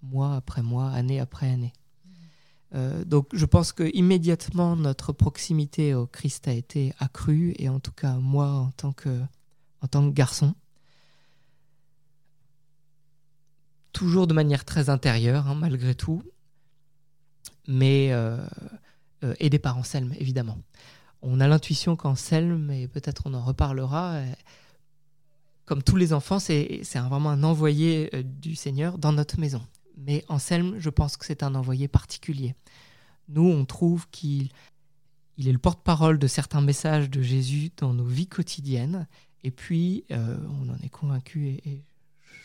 [0.00, 1.74] mois après mois, année après année.
[2.74, 7.78] Euh, donc je pense que immédiatement notre proximité au Christ a été accrue et en
[7.78, 9.20] tout cas moi en tant que
[9.80, 10.54] en tant que garçon
[13.92, 16.22] toujours de manière très intérieure hein, malgré tout
[17.68, 18.44] mais euh,
[19.24, 20.58] euh, aidé par Anselme évidemment.
[21.22, 24.32] On a l'intuition qu'Anselme et peut-être on en reparlera euh,
[25.64, 29.62] comme tous les enfants c'est vraiment un envoyé euh, du Seigneur dans notre maison
[29.96, 32.54] mais Anselme, je pense que c'est un envoyé particulier.
[33.28, 34.50] Nous, on trouve qu'il
[35.36, 39.06] il est le porte-parole de certains messages de Jésus dans nos vies quotidiennes.
[39.42, 41.82] Et puis, euh, on en est convaincu, et,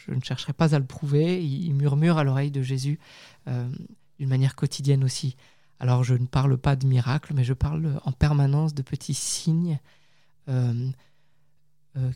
[0.05, 2.99] je ne chercherai pas à le prouver, il, murmure à l'oreille de Jésus
[3.47, 3.69] euh,
[4.17, 5.35] d'une manière quotidienne aussi.
[5.79, 9.79] Alors, je ne parle pas de miracles, mais je parle en permanence de petits signes
[10.47, 10.91] euh,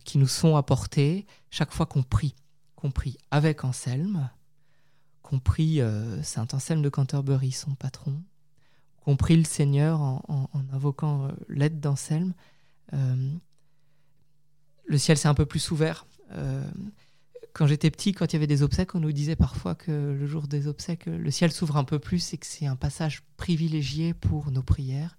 [0.06, 2.36] qui nous sont apportés chaque fois qu'on prie.
[2.76, 4.30] Qu'on prie avec Anselme,
[5.24, 8.22] compris euh, Saint Anselme de Canterbury, son patron,
[9.02, 12.34] compris le Seigneur en, en- invoquant euh, l'aide d'Anselme,
[12.94, 13.32] euh,
[14.86, 16.06] le ciel s'est un peu plus ouvert.
[17.54, 20.26] Quand j'étais petit, quand il y avait des obsèques, on nous disait parfois que le
[20.26, 24.16] jour des obsèques, le ciel s'ouvre un peu plus et que c'est un passage privilégié
[24.16, 25.16] pour nos prières.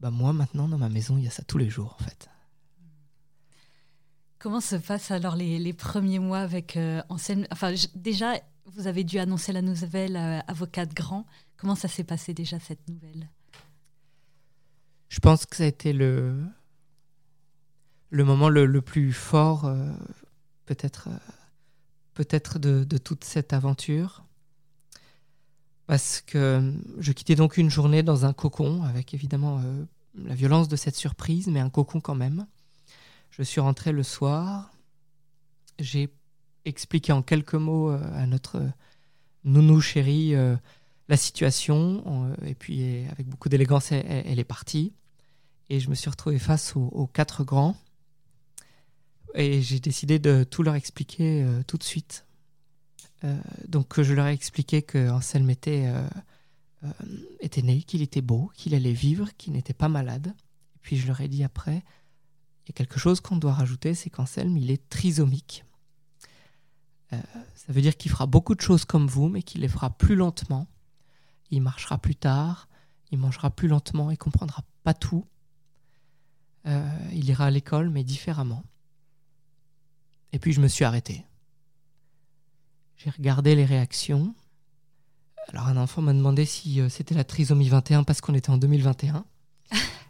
[0.00, 2.30] Bah moi, maintenant, dans ma maison, il y a ça tous les jours, en fait.
[4.38, 8.34] Comment se passent alors les, premiers mois avec euh, Anselme Enfin, déjà,
[8.66, 10.66] vous avez dû annoncer la nouvelle à, à vos.
[11.56, 13.28] Comment ça s'est passé déjà cette nouvelle?
[15.08, 16.36] Je pense que ça a été le,
[18.12, 19.90] moment le, plus fort, euh,
[20.66, 21.18] peut-être euh,
[22.14, 24.24] peut-être de, de toute cette aventure.
[25.86, 29.62] Parce que euh, je quittais donc une journée dans un cocon, avec évidemment
[30.14, 32.46] la violence de cette surprise, mais un cocon quand même.
[33.38, 34.72] Je suis rentré le soir.
[35.78, 36.12] J'ai
[36.64, 38.68] expliqué en quelques mots euh, à notre
[39.44, 40.56] nounou chérie euh,
[41.08, 42.02] la situation.
[42.06, 44.92] euh, et puis, euh, avec beaucoup d'élégance, elle, est partie.
[45.70, 47.76] Et je me suis retrouvé face aux, quatre grands.
[49.34, 52.26] Et j'ai décidé de tout leur expliquer euh, tout de suite.
[53.24, 56.08] Euh, donc, je leur ai expliqué que Anselme était, euh,
[56.84, 56.88] euh,
[57.40, 60.34] était né, qu'il était beau, qu'il allait vivre, qu'il n'était pas malade.
[60.76, 61.84] Et puis, je leur ai dit après
[62.70, 65.64] a quelque chose qu'on doit rajouter, c'est qu'Anselme, il est trisomique.
[67.12, 67.16] Euh,
[67.54, 70.14] ça veut dire qu'il fera beaucoup de choses comme vous, mais qu'il les fera plus
[70.14, 70.66] lentement.
[71.50, 72.68] Il marchera plus tard,
[73.10, 75.24] il mangera plus lentement, il comprendra pas tout.
[76.66, 78.62] Euh, il ira à l'école, mais différemment.
[80.32, 81.24] Et puis je me suis arrêté.
[82.96, 84.34] J'ai regardé les réactions.
[85.48, 88.58] Alors un enfant m'a demandé si euh, c'était la trisomie 21 parce qu'on était en
[88.58, 89.24] 2021.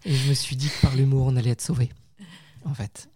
[0.05, 1.90] Et je me suis dit que par l'humour, on allait être sauvé,
[2.64, 3.09] en fait.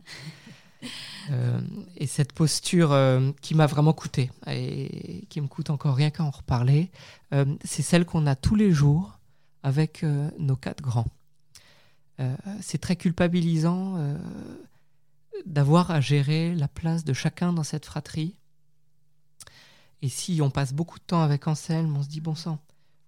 [1.30, 1.60] Euh,
[1.96, 6.24] et cette posture euh, qui m'a vraiment coûté, et qui me coûte encore rien qu'à
[6.24, 6.90] en reparler,
[7.32, 9.18] euh, c'est celle qu'on a tous les jours
[9.62, 10.04] avec
[10.40, 11.06] nos quatre grands.
[12.60, 14.16] C'est très culpabilisant
[15.46, 18.34] d'avoir à gérer la place de chacun dans cette fratrie.
[20.02, 22.58] Et si on passe beaucoup de temps avec Anselme, on se dit bon sang,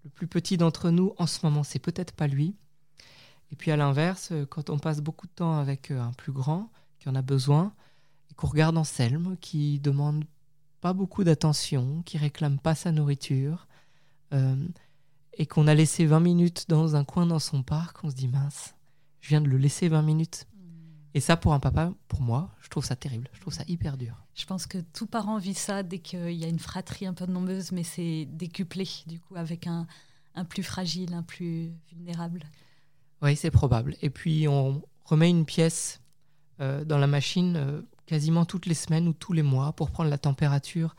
[0.05, 2.55] le plus petit d'entre nous en ce moment, c'est peut-être pas lui.
[3.55, 7.09] Et puis à l'inverse, quand on passe beaucoup de temps avec un plus grand qui
[7.09, 7.73] en a besoin,
[8.29, 10.25] et qu'on regarde Anselme qui demande
[10.81, 13.69] pas beaucoup d'attention, qui réclame pas sa nourriture,
[14.33, 14.67] euh,
[15.35, 18.27] et qu'on a laissé 20 minutes dans un coin dans son parc, on se dit
[18.27, 18.75] mince,
[19.21, 20.49] je viens de le laisser 20 minutes.
[21.15, 23.29] Et ça, pour un papa, pour moi, je trouve ça terrible.
[23.35, 24.17] Je trouve ça hyper dur.
[24.35, 27.27] Je pense que tout parent vit ça dès qu'il y a une fratrie un peu
[27.27, 29.87] nombreuse, mais c'est décuplé, du coup, avec un,
[30.35, 32.41] un plus fragile, un plus vulnérable.
[33.25, 33.97] Oui, c'est probable.
[34.03, 36.03] Et puis, on remet une pièce
[36.61, 40.11] euh, dans la machine euh, quasiment toutes les semaines ou tous les mois pour prendre
[40.11, 40.95] la température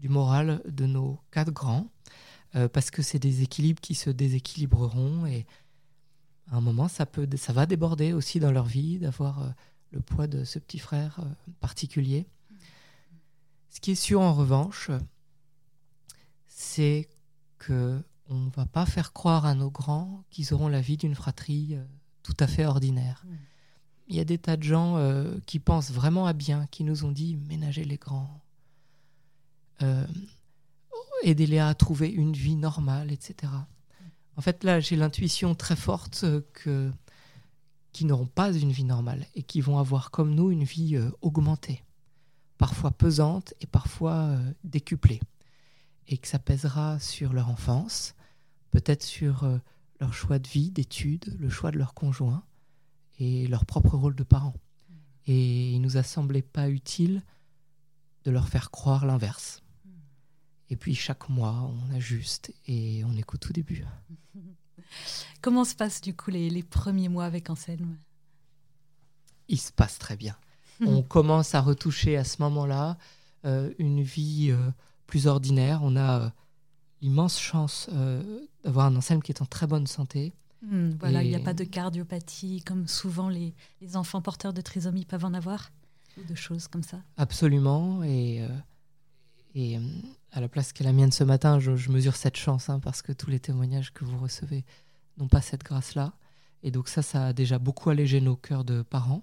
[0.00, 1.88] du moral de nos quatre grands,
[2.56, 5.46] euh, parce que c'est des équilibres qui se déséquilibreront et
[6.50, 9.54] à un moment, ça, peut, ça va déborder aussi dans leur vie d'avoir
[9.92, 11.20] le poids de ce petit frère
[11.60, 12.26] particulier.
[13.68, 14.90] Ce qui est sûr en revanche,
[16.48, 17.08] c'est
[17.58, 21.14] que on ne va pas faire croire à nos grands qu'ils auront la vie d'une
[21.14, 21.76] fratrie
[22.22, 23.24] tout à fait ordinaire.
[23.26, 23.34] Mmh
[24.08, 27.04] il y a des tas de gens euh, qui pensent vraiment à bien, qui nous
[27.04, 28.42] ont dit ménagez les grands,
[29.82, 30.06] euh,
[31.22, 33.52] aidez-les à trouver une vie normale, etc.
[34.36, 36.90] En fait, là, j'ai l'intuition très forte que
[37.92, 41.10] qui n'auront pas une vie normale et qui vont avoir comme nous une vie euh,
[41.20, 41.84] augmentée,
[42.56, 45.20] parfois pesante et parfois décuplée,
[46.06, 48.14] et que ça pèsera sur leur enfance,
[48.70, 49.48] peut-être sur
[50.00, 52.44] leur choix de vie, d'études, le choix de leur conjoint,
[53.18, 54.54] et leur propre rôle de parents.
[55.26, 57.22] Et il nous a semblé pas utile
[58.24, 59.62] de leur faire croire l'inverse.
[60.70, 63.84] Et puis chaque mois, on ajuste et on écoute au début.
[65.40, 67.96] Comment se passent du coup les, premiers mois avec Anselme?
[69.48, 70.36] Il se passe très bien.
[70.86, 72.98] on commence à retoucher à ce moment-là
[73.44, 74.70] euh, une vie euh,
[75.06, 75.80] plus ordinaire.
[75.82, 76.30] On a euh,
[77.00, 77.88] l'immense chance
[78.64, 80.32] d'avoir un Anselme qui est en très bonne santé,
[80.62, 83.54] Hmm, voilà, il n'y a pas de cardiopathie comme souvent les,
[83.94, 85.70] enfants porteurs de trisomie peuvent en avoir,
[86.18, 87.00] ou de choses comme ça.
[87.16, 88.02] Absolument.
[88.02, 88.48] Et, euh,
[89.54, 89.80] et euh,
[90.32, 93.12] à la place qu'est la mienne ce matin, je, mesure cette chance, hein, parce que
[93.12, 94.64] tous les témoignages que vous recevez
[95.16, 96.12] n'ont pas cette grâce-là.
[96.64, 99.22] Et donc ça, ça a déjà beaucoup allégé nos cœurs de parents.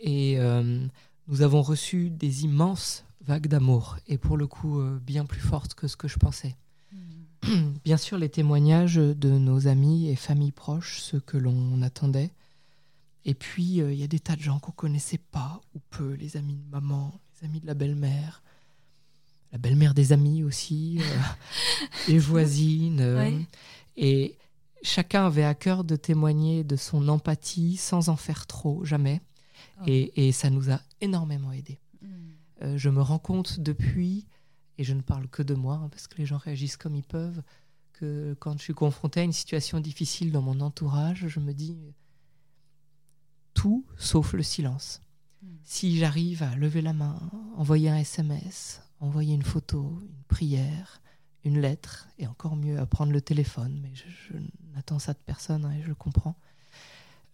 [0.00, 0.86] Et euh,
[1.30, 5.88] nous avons reçu des immenses vagues d'amour, et pour le coup, bien plus fortes que
[5.88, 6.56] ce que je pensais.
[7.84, 12.30] bien sûr les témoignages de nos amis et familles proches, ceux que l'on attendait.
[13.24, 16.14] Et puis, euh, il y a des tas de gens qu'on connaissait pas ou peu,
[16.14, 18.42] les amis de maman, les amis de la belle-mère,
[19.52, 21.18] la belle-mère des amis aussi, euh,
[22.08, 23.00] les voisines.
[23.00, 23.38] Euh,
[23.96, 24.36] et
[24.82, 29.20] chacun avait à cœur de témoigner de son empathie sans en faire trop, jamais.
[29.86, 31.80] Et, ça nous a énormément aidés.
[32.02, 32.76] Hmm.
[32.76, 34.26] je me rends compte depuis
[34.78, 37.04] et je ne parle que de moi, hein, parce que les gens réagissent comme ils
[37.04, 37.42] peuvent,
[37.92, 41.76] que quand je suis confronté à une situation difficile dans mon entourage, je me dis
[43.52, 45.02] tout sauf le silence.
[45.42, 45.56] Hmm.
[45.64, 47.18] Si j'arrive à lever la main,
[47.56, 51.00] envoyer un SMS, envoyer une photo, une prière,
[51.44, 54.36] une lettre, et encore mieux à prendre le téléphone, mais je,
[54.74, 56.36] n'attends ça de personne hein, et je le comprends.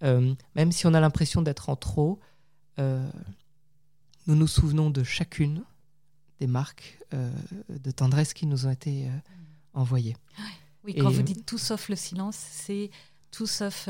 [0.02, 2.20] Euh, même si on a l'impression d'être en trop,
[2.79, 3.09] euh,
[4.27, 5.62] nous nous souvenons de chacune
[6.41, 7.31] des marques euh,
[7.69, 9.11] de tendresse qui nous ont été euh,
[9.73, 10.17] envoyées.
[10.85, 12.91] Oui, quand vous dites tout sauf le silence, c'est
[13.31, 13.89] tout sauf.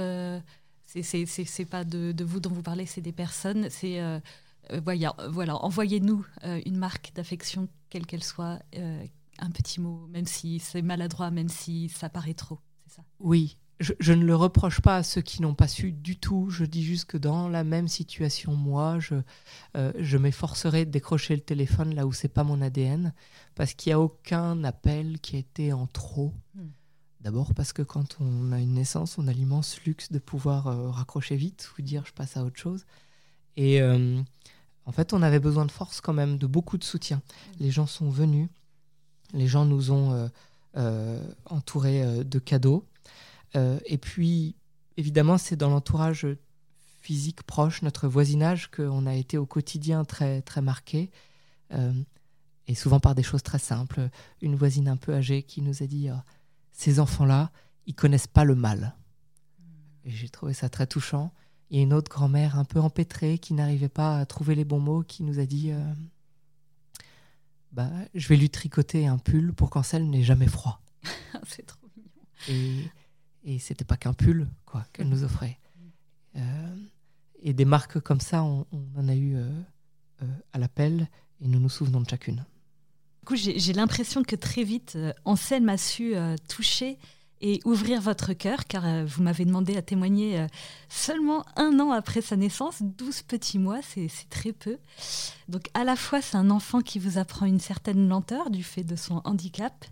[0.86, 3.68] C'est pas de, de, vous dont vous parlez, c'est des personnes.
[3.70, 4.00] C'est
[4.82, 10.80] voilà, voilà envoyez-nous une marque d'affection, quelle qu'elle soit, un petit mot, même si c'est
[10.80, 12.58] maladroit, même si ça paraît trop.
[12.86, 13.04] C'est ça?
[13.20, 16.48] Oui, je, ne le reproche pas à ceux qui n'ont pas su du tout.
[16.50, 19.16] Je dis juste que dans la même situation, moi, je,
[19.76, 23.12] euh, je m'efforcerai de décrocher le téléphone là où c'est pas mon ADN,
[23.54, 26.32] parce qu'il n'y a aucun appel qui a été en trop.
[26.54, 26.68] Hmm.
[27.20, 30.90] D'abord parce que quand on a une naissance, on a l'immense luxe de pouvoir euh,
[30.90, 32.86] raccrocher vite ou dire je passe à autre chose.
[33.56, 34.20] Et euh,
[34.86, 37.16] en fait, on avait besoin de force quand même, de beaucoup de soutien.
[37.16, 37.52] Hmm.
[37.60, 38.48] Les gens sont venus,
[39.34, 40.30] les gens nous ont
[41.46, 42.86] entourés de cadeaux.
[43.56, 44.56] Euh, et puis,
[44.96, 46.26] évidemment, c'est dans l'entourage
[47.00, 51.10] physique proche, notre voisinage, qu'on a été au quotidien très, très marqué.
[51.72, 51.92] Euh,
[52.68, 54.08] et souvent par des choses très simples.
[54.42, 56.14] Une voisine un peu âgée qui nous a dit euh,
[56.72, 57.52] Ces enfants-là,
[57.86, 58.96] ils connaissent pas le mal.
[60.04, 61.32] Et j'ai trouvé ça très touchant.
[61.70, 64.64] Il y a une autre grand-mère un peu empêtrée qui n'arrivait pas à trouver les
[64.64, 65.72] bons mots qui nous a dit
[67.72, 70.80] bah, Je vais lui tricoter un pull pour qu'Ansel n'ait jamais froid.
[71.46, 72.08] C'est trop mignon.
[72.48, 72.88] Et
[73.46, 75.58] et c'était pas qu'un pull quoi qu'elle nous offrait.
[76.36, 76.76] Euh,
[77.40, 79.36] et des marques comme ça, on, en a eu
[80.52, 81.08] à l'appel
[81.40, 82.44] et nous nous souvenons de chacune.
[83.20, 86.14] Du coup, j'ai l'impression que très vite, Anselme a su
[86.48, 86.98] toucher
[87.40, 90.46] et ouvrir votre cœur, car euh, vous m'avez demandé à témoigner euh,
[90.88, 94.78] seulement un an après sa naissance, 12 petits mois, c'est très peu.
[95.48, 98.84] Donc à la fois, c'est un enfant qui vous apprend une certaine lenteur du fait
[98.84, 99.84] de son handicap,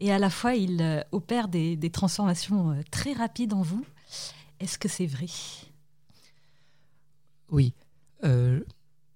[0.00, 3.84] et à la fois, il euh, opère des, transformations très rapides en vous.
[4.58, 5.26] Est-ce que c'est vrai?
[7.50, 7.72] Oui.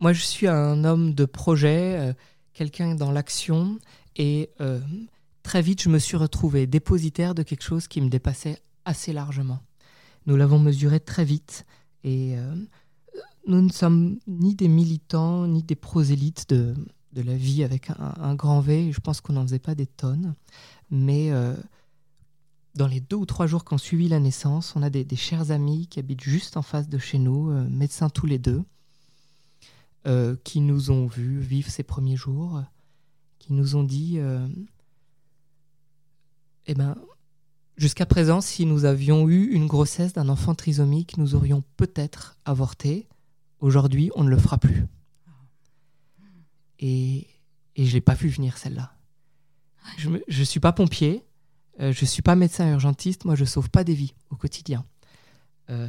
[0.01, 2.14] moi, je suis un homme de projet,
[2.53, 3.79] quelqu'un dans l'action,
[4.16, 4.51] et
[5.42, 9.61] très vite, je me suis retrouvé dépositaire de quelque chose qui me dépassait assez largement.
[10.27, 11.66] Nous l'avons mesuré très vite
[12.03, 12.55] et euh,
[13.47, 16.75] nous ne sommes ni des militants ni des prosélytes de,
[17.14, 18.92] de la vie avec un, grand V.
[18.92, 20.35] Je pense qu'on n'en faisait pas des tonnes.
[20.90, 21.55] Mais euh,
[22.74, 25.50] dans les deux ou trois jours qui ont suivi la naissance, on a des, chers
[25.50, 28.62] amis qui habitent juste en face de chez nous, euh, médecins tous les deux,
[30.44, 32.62] qui nous ont vus vivre ces premiers jours,
[33.38, 34.18] qui nous ont dit
[36.66, 36.94] eh ben,
[37.77, 43.09] jusqu'à présent, si nous avions eu une grossesse d'un enfant trisomique, nous aurions peut-être avorté.
[43.61, 44.87] Aujourd'hui, on ne le fera plus.
[46.87, 47.27] Et,
[47.77, 48.94] et je ne l'ai pas vu venir, celle-là.
[49.97, 51.25] Je ne suis pas pompier,
[51.81, 54.85] euh, je ne suis pas médecin urgentiste, moi je sauve pas des vies au quotidien.
[55.70, 55.88] Euh,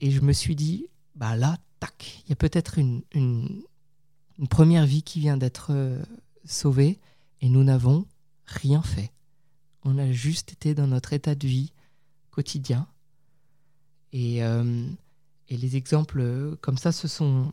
[0.00, 3.62] et je me suis dit, bah là, tac, il y a peut-être une, une,
[4.48, 6.02] première vie qui vient d'être euh,
[6.46, 6.98] sauvée,
[7.42, 8.06] et nous n'avons
[8.46, 9.12] rien fait.
[9.84, 11.74] On a juste été dans notre état de vie
[12.30, 12.88] quotidien.
[14.14, 14.86] Et, euh,
[15.50, 17.52] les exemples comme ça se sont,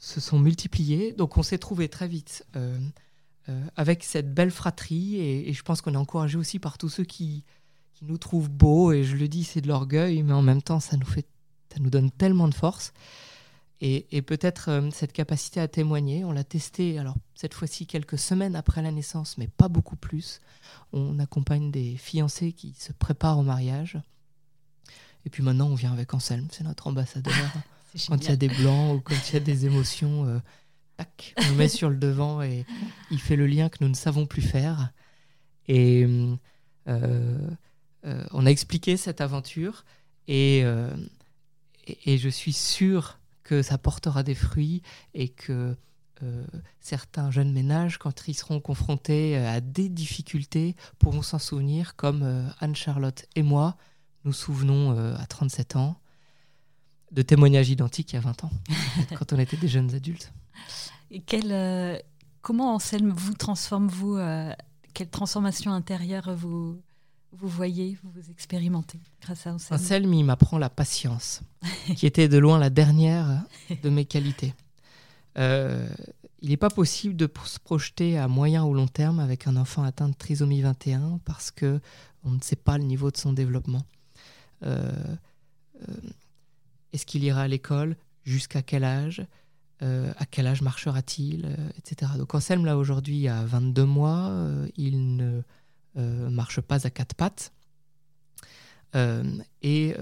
[0.00, 1.12] se sont multipliés.
[1.12, 2.78] Donc on s'est trouvé très vite euh,
[3.76, 5.16] avec cette belle fratrie.
[5.16, 7.44] Et, je pense qu'on est encouragé aussi par tous ceux qui,
[8.02, 8.92] nous trouvent beaux.
[8.92, 11.26] Et je le dis, c'est de l'orgueil, mais en même temps, ça nous, fait,
[11.70, 12.94] ça nous donne tellement de force.
[13.82, 18.80] Et, peut-être cette capacité à témoigner, on l'a testé, alors cette fois-ci quelques semaines après
[18.80, 20.40] la naissance, mais pas beaucoup plus.
[20.94, 23.98] On accompagne des fiancés qui se préparent au mariage.
[25.26, 27.34] Et puis maintenant, on vient avec Anselme, c'est notre ambassadeur.
[28.08, 30.38] quand il y a des blancs ou quand il y a des émotions, euh,
[30.96, 32.64] tac, on met sur le devant et
[33.10, 34.92] il fait le lien que nous ne savons plus faire.
[35.68, 36.36] Et euh,
[36.88, 39.84] euh, on a expliqué cette aventure
[40.26, 40.60] et,
[41.86, 44.82] et, et, je suis sûr que ça portera des fruits
[45.14, 45.76] et que
[46.22, 46.44] euh,
[46.80, 52.22] certains jeunes ménages, quand ils seront confrontés euh, à des difficultés, pourront s'en souvenir, comme
[52.22, 53.76] euh, Anne-Charlotte et moi,
[54.24, 55.98] nous souvenons à 37 ans
[57.10, 58.50] de témoignages identiques il y a 20 ans,
[59.18, 60.32] quand on était des jeunes adultes.
[61.10, 62.02] Et quel,
[62.40, 64.18] comment Anselme vous transforme-vous
[64.94, 66.80] Quelle transformation intérieure vous,
[67.32, 69.80] vous voyez, vous, vous expérimentez grâce à Anselme?
[69.80, 71.42] Anselme, il m'apprend la patience,
[71.96, 73.44] qui était de loin la dernière
[73.82, 74.54] de mes qualités.
[75.38, 75.88] Euh,
[76.42, 79.82] il n'est pas possible de se projeter à moyen ou long terme avec un enfant
[79.82, 81.80] atteint de trisomie 21 parce que
[82.24, 83.82] on ne sait pas le niveau de son développement.
[84.62, 84.90] Euh,
[85.88, 85.94] euh,
[86.92, 89.24] est-ce qu'il ira à l'école Jusqu'à quel âge
[89.80, 92.12] À quel âge marchera-t-il Etc.
[92.18, 94.32] Donc Anselme, là, aujourd'hui, a 22 mois.
[94.76, 95.42] il ne
[96.28, 97.52] marche pas à quatre pattes.
[98.94, 99.94] et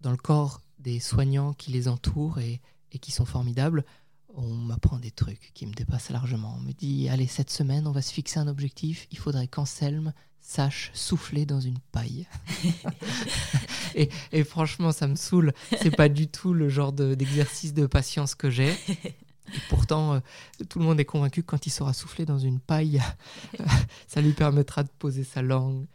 [0.00, 2.60] dans le corps des soignants qui les entourent et
[3.00, 3.84] qui sont formidables,
[4.34, 6.54] on m'apprend des trucs qui me dépassent largement.
[6.56, 9.06] On me dit, allez, cette semaine, on va se fixer un objectif.
[9.10, 12.26] Il faudrait qu'Anselme sache souffler dans une paille.
[14.32, 15.52] et, franchement, ça me saoule.
[15.80, 18.70] C'est pas du tout le genre d'exercice de, patience que j'ai.
[19.54, 20.20] Et pourtant, euh,
[20.68, 23.02] tout le monde est convaincu que quand il saura souffler dans une paille,
[24.06, 25.86] ça lui permettra de poser sa langue,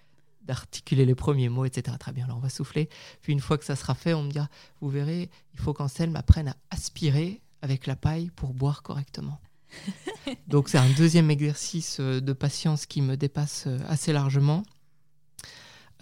[0.43, 1.95] d'articuler les premiers mots, etc.
[1.99, 2.89] Très bien, alors on va souffler.
[3.21, 4.47] Puis une fois que ça sera fait, on me dira,
[4.81, 9.39] vous verrez, il faut qu'Anselme apprenne à aspirer avec la paille pour boire correctement.
[10.47, 14.63] Donc c'est un deuxième exercice euh, de patience qui me dépasse euh, assez largement.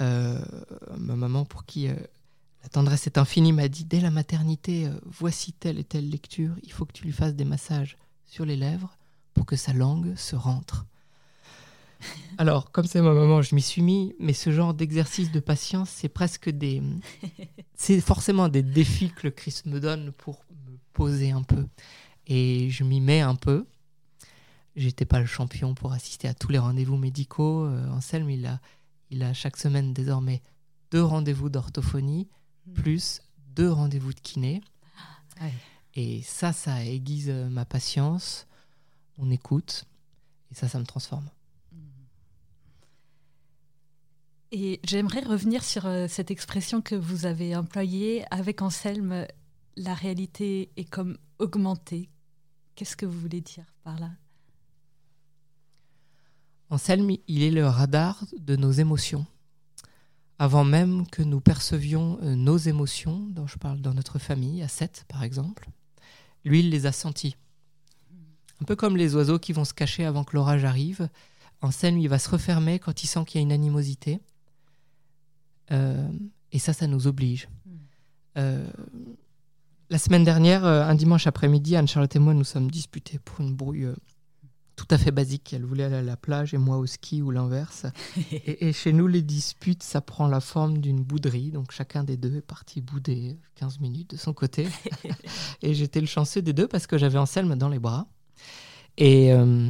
[0.01, 0.43] Euh,
[0.97, 5.79] ma maman, pour qui la tendresse est infinie, m'a dit dès la maternité, voici telle
[5.79, 8.97] et telle lecture, il faut que tu lui fasses des massages sur les lèvres
[9.33, 10.85] pour que sa langue se rentre.
[12.37, 15.89] Alors, comme c'est ma maman, je m'y suis mis, mais ce genre d'exercice de patience,
[15.89, 16.81] c'est presque des.
[17.77, 20.45] C'est forcément des défis que le Christ me donne pour
[20.93, 21.67] poser un peu.
[22.27, 23.65] Et je m'y mets un peu.
[24.75, 27.65] J'étais pas le champion pour assister à tous les rendez-vous médicaux.
[27.65, 28.59] Euh, Anselme, il a,
[29.09, 30.41] il a chaque semaine désormais
[30.91, 32.27] deux rendez-vous d'orthophonie,
[32.67, 32.73] hmm.
[32.73, 33.21] plus
[33.55, 34.61] deux rendez-vous de kiné.
[35.93, 38.47] Et ça, ça aiguise euh, ma patience,
[39.17, 39.85] on écoute,
[40.51, 41.29] et ça, ça me transforme.
[41.71, 41.77] Hmm.
[44.51, 49.25] Et j'aimerais revenir sur euh, cette expression que vous avez employée avec Anselme
[49.77, 52.09] la réalité est comme augmentée.
[52.75, 54.11] Qu'est-ce que vous voulez dire par là?
[56.69, 59.25] Anselme, il est le radar de nos émotions.
[60.39, 64.67] Avant même que nous percevions euh, nos émotions, dont je parle dans notre famille, à
[64.67, 65.69] 7 par exemple,
[66.43, 67.37] lui, il les a senties.
[68.61, 71.09] Un peu comme les oiseaux qui vont se cacher avant que l'orage arrive.
[71.61, 74.19] Anselme, il va se refermer quand il sent qu'il y a une animosité.
[75.71, 76.07] Euh,
[76.51, 77.47] et ça, ça nous oblige.
[77.65, 77.77] Hmm.
[78.37, 78.67] Euh,
[79.89, 83.87] la semaine dernière, un dimanche après-midi, Anne-Charlotte et moi nous sommes disputés pour une brouille
[84.75, 85.53] tout à fait basique.
[85.53, 87.85] Elle voulait aller à la plage et moi au ski ou l'inverse.
[88.31, 91.51] et, chez nous, les disputes, ça prend la forme d'une bouderie.
[91.51, 94.67] Donc chacun des deux est parti bouder 15 minutes de son côté.
[95.61, 98.07] et j'étais le chanceux des deux parce que j'avais Anselme dans les bras.
[98.97, 99.69] Et euh,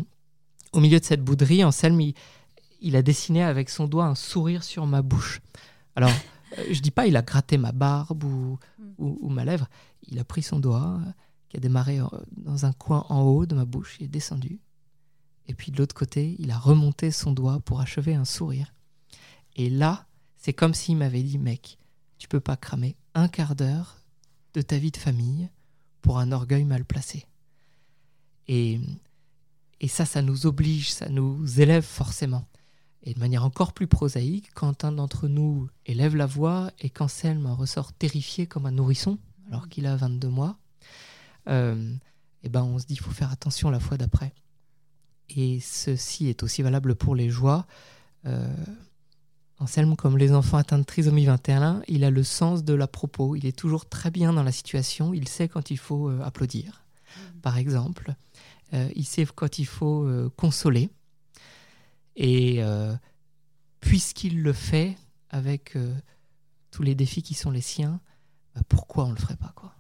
[0.74, 2.02] au milieu de cette bouderie, Anselme,
[2.82, 5.42] il, a dessiné avec son doigt un sourire sur ma bouche.
[5.96, 6.12] Alors,
[6.58, 8.94] euh, je dis pas il a gratté ma barbe ou, mm.
[8.98, 9.68] ou, ma lèvre.
[10.08, 11.12] Il a pris son doigt, euh,
[11.50, 12.00] qui a démarré
[12.38, 14.60] dans un coin en haut de ma bouche, il est descendu
[15.48, 18.74] et puis de l'autre côté, il a remonté son doigt pour achever un sourire.
[19.56, 21.78] Et là, c'est comme s'il m'avait dit, mec,
[22.18, 24.02] tu peux pas cramer un quart d'heure
[24.54, 25.50] de ta vie de famille
[26.02, 27.26] pour un orgueil mal placé.
[28.48, 28.80] Et,
[29.80, 32.48] et ça, ça nous oblige, ça nous élève forcément.
[33.04, 37.46] Et de manière encore plus prosaïque, quand un d'entre nous élève la voix et qu'Anselme
[37.48, 40.58] ressort terrifié comme un nourrisson, alors qu'il a 22 mois,
[41.48, 41.94] euh,
[42.44, 44.34] eh ben on se dit, il faut faire attention la fois d'après.
[45.30, 47.66] Et ceci est aussi valable pour les joies.
[48.26, 48.48] Euh,
[49.58, 53.36] Anselme, comme les enfants atteints de trisomie 21, il a le sens de la propos.
[53.36, 55.14] Il est toujours très bien dans la situation.
[55.14, 56.84] Il sait quand il faut euh, applaudir,
[57.18, 57.40] mm.
[57.40, 58.16] par exemple.
[58.74, 60.90] Euh, il sait quand il faut euh, consoler.
[62.18, 62.62] Et
[63.82, 64.96] puisqu'il le fait
[65.30, 65.78] avec
[66.72, 68.00] tous les défis qui sont les siens,
[68.56, 69.76] bah, pourquoi on ne le ferait pas quoi?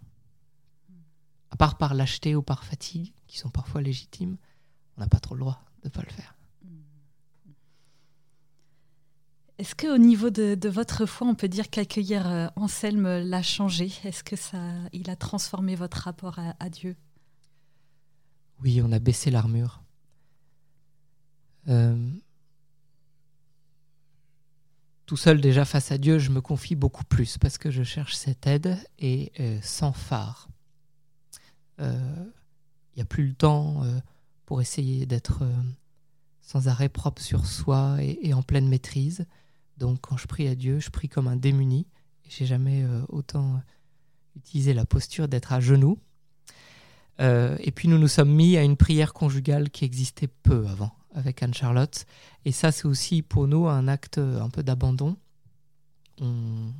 [1.51, 4.37] À part par lâcheté ou par fatigue, qui sont parfois légitimes,
[4.97, 6.35] on n'a pas trop le droit de ne pas le faire.
[9.57, 13.89] Est-ce qu'au niveau de, votre foi, on peut dire qu'accueillir euh, Anselme l'a changé?
[14.03, 14.59] Est-ce que ça,
[14.91, 16.97] il a transformé votre rapport à, Dieu?
[18.61, 19.81] Oui, on a baissé l'armure.
[21.69, 21.95] Euh,
[25.05, 28.15] tout seul déjà face à Dieu, je me confie beaucoup plus parce que je cherche
[28.15, 30.47] cette aide et euh, sans phare.
[31.79, 33.83] Il n'y a plus le temps
[34.45, 35.53] pour essayer d'être euh,
[36.41, 39.25] sans arrêt propre sur soi et, en pleine maîtrise.
[39.77, 41.87] Donc quand je prie à Dieu, je prie comme un démuni.
[42.27, 43.61] J'ai jamais euh, autant
[44.35, 45.99] utilisé la posture d'être à genoux.
[47.19, 50.91] Euh, et puis nous nous sommes mis à une prière conjugale qui existait peu avant
[51.15, 52.05] avec Anne-Charlotte.
[52.43, 55.17] Et ça, c'est aussi pour nous un acte un peu d'abandon.
[56.21, 56.73] On,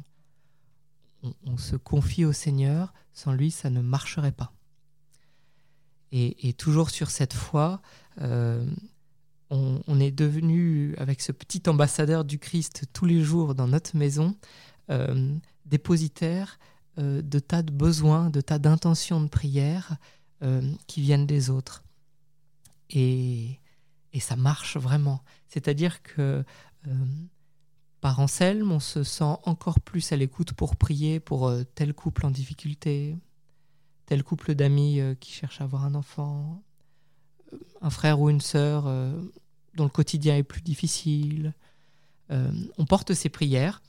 [1.57, 2.93] se confie au Seigneur.
[3.13, 4.53] Sans lui, ça ne marcherait pas.
[6.11, 7.81] Et, toujours sur cette foi,
[8.21, 8.65] euh,
[9.49, 14.36] on, est devenu, avec ce petit ambassadeur du Christ tous les jours dans notre maison,
[14.91, 16.57] euh, dépositaire
[16.99, 19.97] euh, de tas de besoins, de tas d'intentions de prière
[20.86, 21.83] qui viennent des autres.
[22.91, 23.59] Et,
[24.16, 25.24] et ça marche vraiment.
[25.47, 26.43] C'est-à-dire que
[28.01, 32.32] par Anselme, on se sent encore plus à l'écoute pour prier pour tel couple en
[32.32, 33.18] difficulté,
[34.05, 36.63] tel couple d'amis euh, qui cherchent à avoir un enfant,
[37.53, 39.20] euh, un frère ou une sœur euh,
[39.74, 41.53] dont le quotidien est plus difficile.
[42.30, 43.82] on porte ces prières,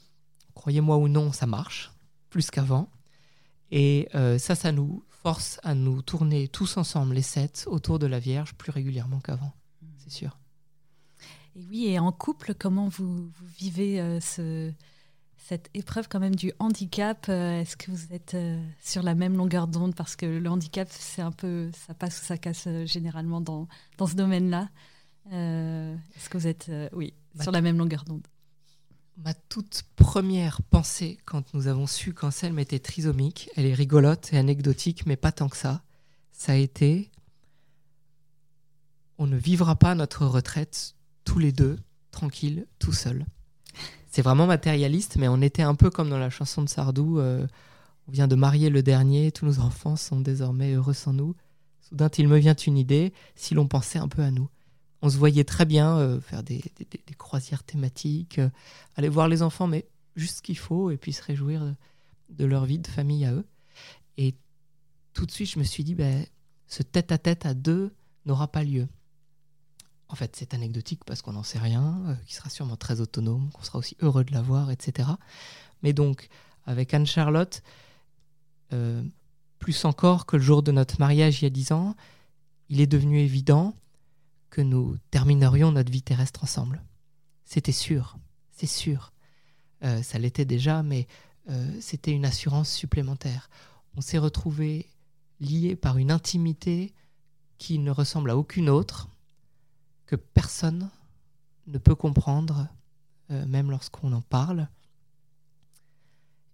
[0.55, 1.93] croyez-moi ou non, ça marche,
[2.29, 2.91] plus qu'avant.
[3.71, 4.09] Et
[4.39, 8.55] ça, ça nous force à nous tourner tous ensemble, les sept, autour de la Vierge,
[8.55, 9.53] plus régulièrement qu'avant,
[10.07, 10.39] c'est sûr.
[11.55, 14.73] Et oui, et en couple, comment vous, vous vivez ce,
[15.47, 19.37] cette épreuve quand même du handicap, euh, est-ce que vous êtes euh, sur la même
[19.37, 19.95] longueur d'onde?
[19.95, 23.69] Parce que le handicap, c'est un peu, ça passe ou ça casse euh, généralement dans,
[23.97, 24.69] dans ce domaine-là.
[25.31, 28.27] est-ce que vous êtes, oui, sur la même longueur d'onde?
[29.19, 34.39] Ma toute première pensée quand nous avons su qu'Anselme était trisomique, elle est rigolote et
[34.39, 35.83] anecdotique, mais pas tant que ça,
[36.33, 37.11] ça a été
[39.19, 40.95] on ne vivra pas notre retraite
[41.25, 41.79] tous les deux,
[42.11, 43.27] tranquilles, tout seuls
[44.17, 47.19] c'est vraiment matérialiste, mais on était un peu comme dans la chanson de Sardou.
[47.19, 47.47] Euh,
[48.09, 51.35] on vient de marier le dernier, tous nos enfants sont désormais heureux sans nous.
[51.83, 54.49] Soudain, il me vient une idée, si l'on pensait un peu à nous.
[55.03, 56.63] On se voyait très bien euh, faire des,
[57.19, 58.49] croisières thématiques, euh,
[58.95, 61.75] aller voir les enfants, mais juste ce qu'il faut, et puis se réjouir
[62.31, 63.45] de leur vie de famille à eux.
[64.17, 64.35] Et
[65.13, 66.25] tout de suite, je me suis dit, ben,
[66.69, 67.93] ce tête-à-tête -à, deux
[68.25, 68.89] n'aura pas lieu.
[70.09, 73.51] En fait, c'est anecdotique parce qu'on n'en sait rien, euh, qui sera sûrement très autonome,
[73.53, 75.09] qu'on sera aussi heureux de l'avoir, etc.
[75.83, 76.29] Mais donc,
[76.65, 77.63] avec Anne-Charlotte,
[78.73, 79.03] euh,
[79.59, 81.97] plus encore que le jour de notre mariage il y a dix ans,
[82.69, 83.75] il est devenu évident
[84.51, 86.83] que nous terminerions notre vie terrestre ensemble.
[87.45, 88.17] C'était sûr,
[88.51, 89.13] c'est sûr.
[89.85, 91.07] Euh, ça l'était déjà, mais
[91.49, 93.51] euh, c'était une assurance supplémentaire.
[93.97, 94.89] On s'est retrouvés
[95.41, 96.95] liés par une intimité
[97.59, 99.09] qui ne ressemble à aucune autre,
[100.07, 100.91] que personne
[101.67, 102.69] ne peut comprendre,
[103.31, 104.69] euh, même lorsqu'on en parle,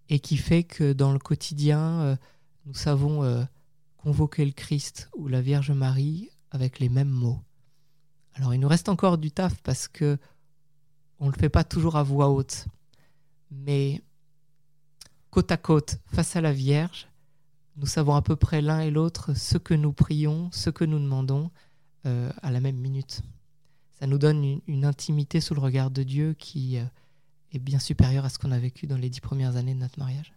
[0.09, 2.17] et qui fait que dans le quotidien,
[2.65, 3.47] nous savons
[3.97, 7.41] convoquer le Christ ou la Vierge Marie avec les mêmes mots.
[8.33, 10.17] Alors il nous reste encore du taf parce que
[11.19, 12.65] on ne le fait pas toujours à voix haute,
[13.49, 14.01] mais
[15.29, 17.07] côte à côte, face à la Vierge,
[17.77, 20.99] nous savons à peu près l'un et l'autre ce que nous prions, ce que nous
[20.99, 21.49] demandons
[22.05, 23.21] euh, à la même minute.
[23.99, 26.83] Ça nous donne une, intimité sous le regard de Dieu qui euh,
[27.51, 29.99] est bien supérieure à ce qu'on a vécu dans les dix premières années de notre
[29.99, 30.33] mariage.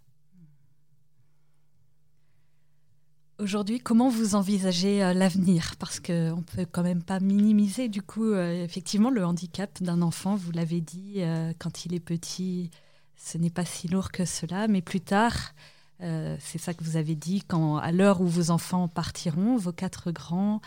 [3.38, 5.74] Aujourd'hui, comment vous envisagez euh, l'avenir?
[5.78, 10.00] Parce qu'on ne peut quand même pas minimiser, du coup, euh, effectivement, le handicap d'un
[10.00, 11.20] enfant, vous l'avez dit,
[11.58, 12.70] quand il est petit,
[13.16, 15.54] ce n'est pas si lourd que cela, mais plus tard,
[15.98, 20.12] c'est ça que vous avez dit, quand, à l'heure où vos enfants partiront, vos quatre
[20.12, 20.60] grands,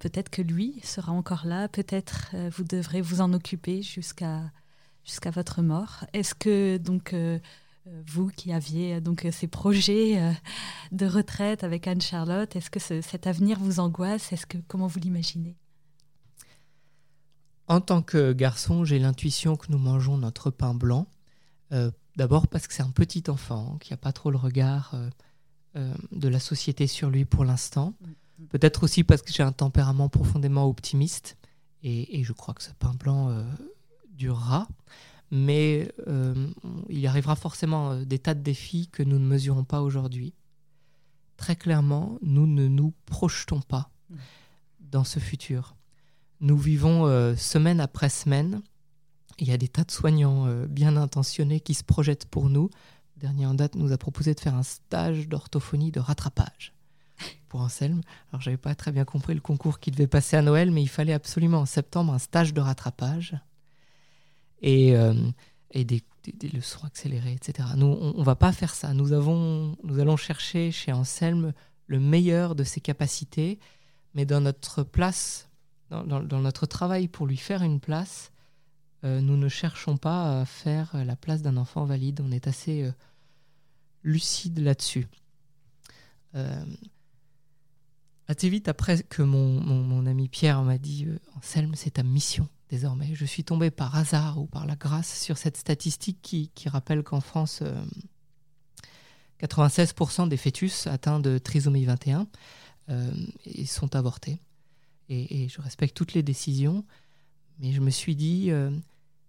[0.00, 4.50] peut-être que lui sera encore là, peut-être vous devrez vous en occuper jusqu'à
[5.04, 6.04] jusqu'à votre mort.
[6.12, 7.14] Est-ce que donc
[7.86, 10.34] euh, vous qui aviez euh, donc euh, ces projets
[10.92, 14.32] de retraite avec Anne-Charlotte, est-ce que cet avenir vous angoisse?
[14.32, 15.56] Est-ce que comment vous l'imaginez?
[17.68, 21.06] En tant que garçon, j'ai l'intuition que nous mangeons notre pain blanc.
[22.16, 24.96] D'abord parce que c'est un petit enfant qui n'a pas trop le regard
[25.76, 27.94] de la société sur lui pour l'instant.
[28.00, 28.09] Mm.
[28.50, 31.36] Peut-être aussi parce que j'ai un tempérament profondément optimiste
[31.82, 33.34] et, je crois que ce pain blanc
[34.10, 34.68] durera
[35.30, 36.48] mais euh,
[36.88, 40.34] il y arrivera forcément euh, des tas de défis que nous ne mesurons pas aujourd'hui.
[41.36, 44.16] Très clairement, nous ne nous projetons pas mm.
[44.80, 45.76] dans ce futur.
[46.40, 48.62] Nous vivons euh, semaine après semaine.
[49.38, 52.68] Il y a des tas de soignants bien intentionnés qui se projettent pour nous.
[53.16, 56.74] Le dernier en date nous a proposé de faire un stage d'orthophonie de rattrapage
[57.48, 58.00] pour Anselme.
[58.30, 60.88] Alors, j'avais pas très bien compris le concours qui devait passer à Noël, mais il
[60.88, 63.36] fallait absolument en septembre un stage de rattrapage
[64.62, 65.14] et, euh,
[65.72, 66.02] et des,
[66.52, 67.68] leçons accélérées, etc.
[67.76, 68.94] Nous, on ne va pas faire ça.
[68.94, 71.52] Nous, avons, nous allons chercher chez Anselme
[71.86, 73.58] le meilleur de ses capacités,
[74.14, 75.48] mais dans notre place,
[75.90, 78.30] dans, notre travail pour lui faire une place,
[79.02, 82.20] euh, nous ne cherchons pas à faire la place d'un enfant valide.
[82.22, 82.92] On est assez euh,
[84.04, 85.08] lucide là-dessus.
[88.30, 91.06] Assez vite après que mon, mon, ami Pierre m'a dit
[91.36, 93.10] Anselme, c'est ta mission désormais.
[93.14, 97.20] Je suis tombé par hasard ou par la grâce sur cette statistique qui, rappelle qu'en
[97.20, 97.62] France,
[99.42, 102.28] 96% euh, des fœtus atteints de trisomie 21
[102.90, 103.12] euh,
[103.66, 104.38] sont avortés.
[105.08, 106.84] Et, je respecte toutes les décisions,
[107.58, 108.70] mais je me suis dit, euh,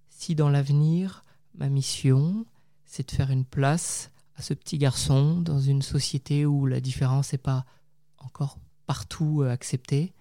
[0.09, 1.23] si dans l'avenir,
[1.55, 2.45] ma mission,
[2.85, 7.31] c'est de faire une place à ce petit garçon dans une société où la différence
[7.31, 7.65] n'est pas
[8.19, 10.13] encore partout acceptée,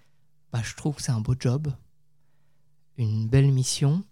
[0.52, 1.72] bah, je trouve que c'est un beau job
[3.00, 4.04] une belle mission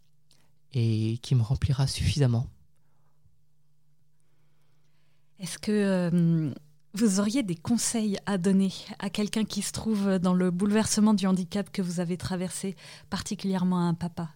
[0.73, 2.47] et qui me remplira suffisamment.
[5.39, 6.53] Est-ce que euh,
[6.95, 11.27] vous auriez des conseils à donner à quelqu'un qui se trouve dans le bouleversement du
[11.27, 12.77] handicap que vous avez traversé,
[13.11, 14.31] particulièrement à un papa?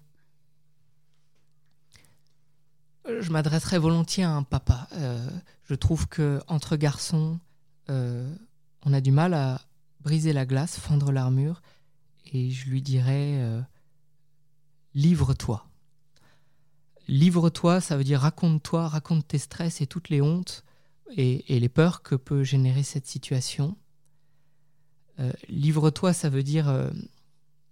[3.04, 4.86] Je m'adresserais volontiers à un papa.
[4.92, 5.28] Euh,
[5.64, 7.40] je trouve que entre garçons,
[7.90, 8.32] euh,
[8.84, 9.60] on a du mal à
[10.02, 11.62] briser la glace, fendre l'armure,
[12.32, 13.62] et je lui dirais
[14.94, 15.66] livre-toi.
[17.08, 20.64] Livre-toi, ça veut dire raconte-toi, raconte tes stress et toutes les hontes
[21.16, 23.76] et, les peurs que peut générer cette situation.
[25.18, 26.90] Euh, livre-toi, ça veut dire euh,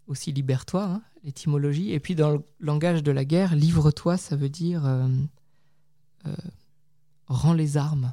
[0.07, 1.93] aussi libère-toi, hein, l'étymologie.
[1.93, 5.09] Et puis dans le langage de la guerre, livre-toi, ça veut dire euh,
[7.27, 8.13] rends les armes.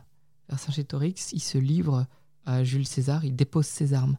[0.50, 2.06] Vercingétorix, il se livre
[2.48, 4.18] à Jules César, il dépose ses armes.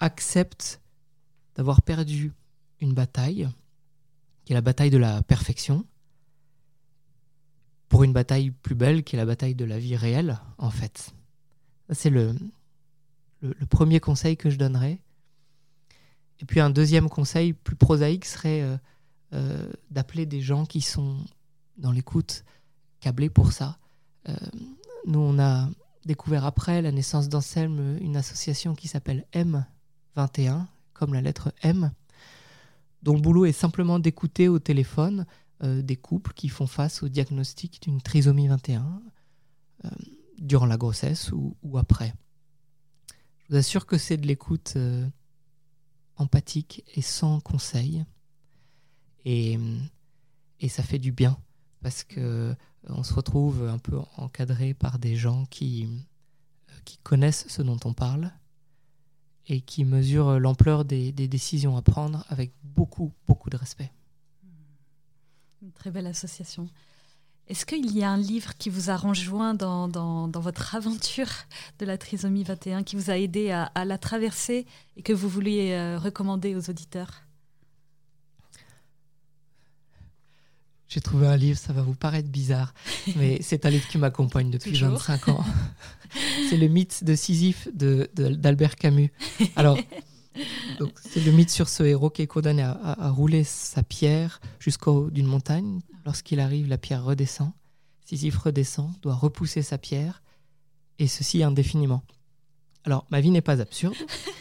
[0.00, 0.80] Accepte
[1.54, 2.32] d'avoir perdu
[2.80, 3.48] une bataille,
[4.44, 5.86] qui est la bataille de la perfection,
[7.88, 11.14] pour une bataille plus belle qui est la bataille de la vie réelle, en fait.
[11.90, 12.34] C'est le,
[13.42, 15.00] le, premier conseil que je donnerais.
[16.40, 18.76] Et puis un deuxième conseil plus prosaïque serait euh,
[19.34, 21.18] euh, d'appeler des gens qui sont
[21.76, 22.44] dans l'écoute,
[23.00, 23.78] câblés pour ça.
[24.28, 24.34] Euh,
[25.06, 25.68] nous, on a
[26.04, 31.92] découvert après la naissance d'Anselme une association qui s'appelle M21, comme la lettre M,
[33.02, 35.26] dont le boulot est simplement d'écouter au téléphone
[35.62, 39.02] euh, des couples qui font face au diagnostic d'une trisomie 21
[39.84, 39.90] euh,
[40.38, 42.14] durant la grossesse ou, après.
[43.48, 45.06] vous assure que c'est de l'écoute euh,
[46.16, 48.04] empathique et sans conseil.
[49.26, 49.58] Et,
[50.60, 51.38] et, ça fait du bien
[51.82, 52.56] parce que
[52.88, 55.84] on se retrouve un peu encadré par des gens qui,
[56.70, 58.30] euh, qui connaissent ce dont on parle
[59.46, 63.90] et qui mesurent l'ampleur des, décisions à prendre avec beaucoup, beaucoup de respect.
[65.62, 66.68] Une très belle association.
[67.48, 71.26] Est-ce qu'il y a un livre qui vous a rejoint dans, dans, dans, votre aventure
[71.80, 74.66] de la trisomie 21, qui vous a aidé à, à la traverser
[74.96, 77.24] et que vous vouliez euh, recommander aux auditeurs?
[80.90, 82.74] J'ai trouvé un livre, ça va vous paraître bizarre,
[83.16, 84.90] mais c'est un livre qui m'accompagne depuis Toujours.
[84.90, 85.44] 25 ans.
[86.50, 89.12] c'est le mythe de Sisyphe d'Albert de, Camus.
[89.54, 89.78] Alors,
[90.96, 94.40] c'est le mythe sur ce héros qui est condamné à, à, à rouler sa pierre
[94.58, 95.80] jusqu'au haut d'une montagne.
[96.04, 97.52] Lorsqu'il arrive, la pierre redescend.
[98.04, 100.24] Sisyphe redescend, doit repousser sa pierre,
[100.98, 102.02] et ceci indéfiniment.
[102.82, 103.94] Alors, ma vie n'est pas absurde.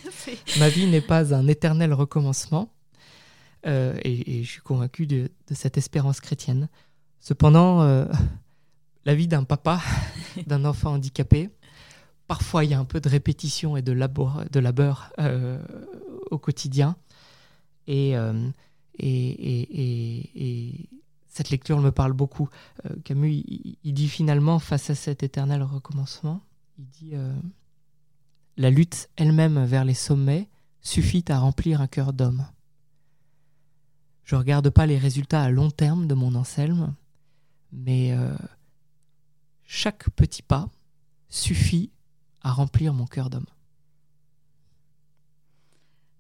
[0.58, 2.72] ma vie n'est pas un éternel recommencement.
[3.66, 6.70] Euh, et, et, je suis convaincu de, de, cette espérance chrétienne.
[7.20, 8.06] Cependant, euh,
[9.06, 9.82] la vie d'un papa,
[10.48, 11.50] d'un enfant handicapé,
[12.28, 15.60] parfois il y a un peu de répétition et de labeur, de labeur euh,
[16.32, 16.96] au quotidien.
[17.88, 18.14] Et,
[19.00, 19.34] et,
[20.36, 20.90] et,
[21.26, 22.50] cette lecture me parle beaucoup.
[23.04, 26.40] Camus, il, il, dit finalement, face à cet éternel recommencement,
[26.78, 27.14] il dit
[28.58, 30.50] La lutte elle-même vers les sommets
[30.82, 32.46] suffit à remplir un cœur d'homme.
[34.30, 36.94] Je ne regarde pas les résultats à long terme de mon Anselme,
[37.72, 38.38] mais euh,
[39.64, 40.70] chaque petit pas
[41.30, 41.90] suffit
[42.42, 43.48] à remplir mon cœur d'homme.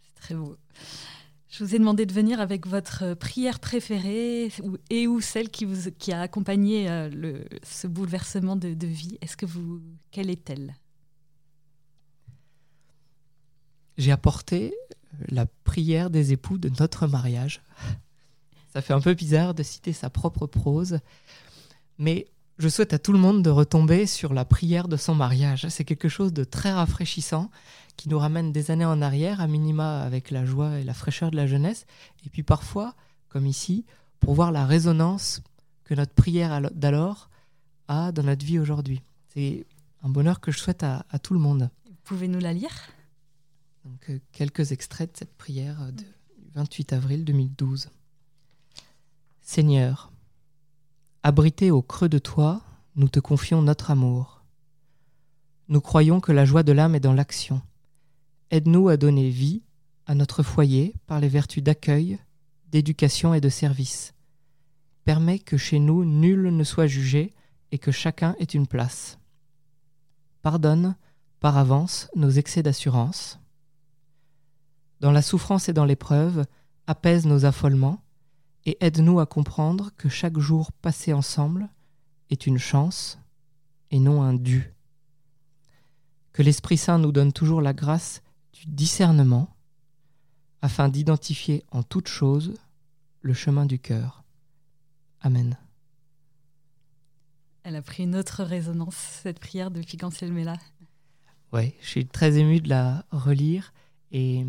[0.01, 0.57] C'est très beau.
[1.49, 4.51] Je vous ai demandé de venir avec votre prière préférée
[4.89, 9.19] et ou celle qui, vous, qui a accompagné euh, le, ce bouleversement de, de vie.
[9.21, 10.73] Est-ce que vous, quelle est-elle?
[13.99, 14.73] J'ai apporté
[15.29, 17.61] la prière des époux de notre mariage.
[18.73, 20.99] Ça fait un peu bizarre de citer sa propre prose,
[21.97, 22.27] mais
[22.59, 25.67] je souhaite à tout le monde de retomber sur la prière de son mariage.
[25.69, 27.49] C'est quelque chose de très rafraîchissant
[27.95, 31.31] qui nous ramène des années en arrière, à minima avec la joie et la fraîcheur
[31.31, 31.85] de la jeunesse,
[32.25, 32.95] et puis parfois,
[33.29, 33.85] comme ici,
[34.19, 35.41] pour voir la résonance
[35.83, 37.29] que notre prière d'alors
[37.87, 39.01] a dans notre vie aujourd'hui.
[39.33, 39.65] C'est
[40.03, 41.69] un bonheur que je souhaite à, tout le monde.
[42.03, 42.71] Pouvez-nous la lire?
[44.09, 46.05] Euh, quelques extraits de cette prière euh, du
[46.55, 47.89] 28 avril 2012.
[49.41, 50.11] Seigneur,
[51.23, 52.61] abrité au creux de toi,
[52.95, 54.43] nous te confions notre amour.
[55.69, 57.61] Nous croyons que la joie de l'âme est dans l'action.
[58.51, 59.61] Aide-nous à donner vie
[60.07, 62.19] à notre foyer par les vertus d'accueil,
[62.71, 64.13] d'éducation et de service.
[65.05, 67.33] Permets que chez nous nul ne soit jugé
[67.71, 69.19] et que chacun ait une place.
[70.41, 70.95] Pardonne
[71.39, 73.39] par avance nos excès d'assurance
[74.99, 76.45] dans la souffrance et dans l'épreuve,
[76.87, 78.01] apaise nos affolements
[78.65, 81.69] et aide-nous à comprendre que chaque jour passé ensemble
[82.29, 83.19] est une chance
[83.91, 84.73] et non un dû.
[86.33, 88.21] Que l'Esprit Saint nous donne toujours la grâce
[88.53, 89.55] du discernement
[90.61, 92.53] afin d'identifier en toute chose
[93.21, 94.23] le chemin du cœur.
[95.21, 95.57] Amen.
[97.63, 100.57] Elle a pris une autre résonance, cette prière de Figanciel Mela.
[101.51, 103.73] Oui, je suis très ému de la relire
[104.11, 104.45] et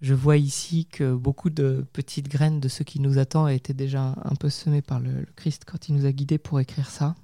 [0.00, 4.14] je vois ici que beaucoup de petites graines de ce qui nous attend étaient déjà
[4.22, 7.16] un peu semées par le, le Christ quand il nous a guidés pour écrire ça.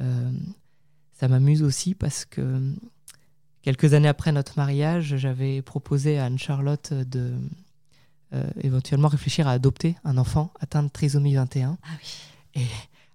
[0.00, 0.32] Euh,
[1.12, 2.74] ça m'amuse aussi parce que
[3.62, 7.34] quelques années après notre mariage, j'avais proposé à Anne-Charlotte de
[8.32, 11.78] euh, éventuellement réfléchir à adopter un enfant atteint de trisomie 21.
[11.82, 12.62] Ah oui.
[12.62, 12.66] Et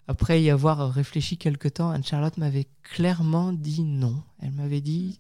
[0.08, 4.22] après y avoir réfléchi quelque temps, Anne-Charlotte m'avait clairement dit non.
[4.42, 5.20] Elle m'avait dit...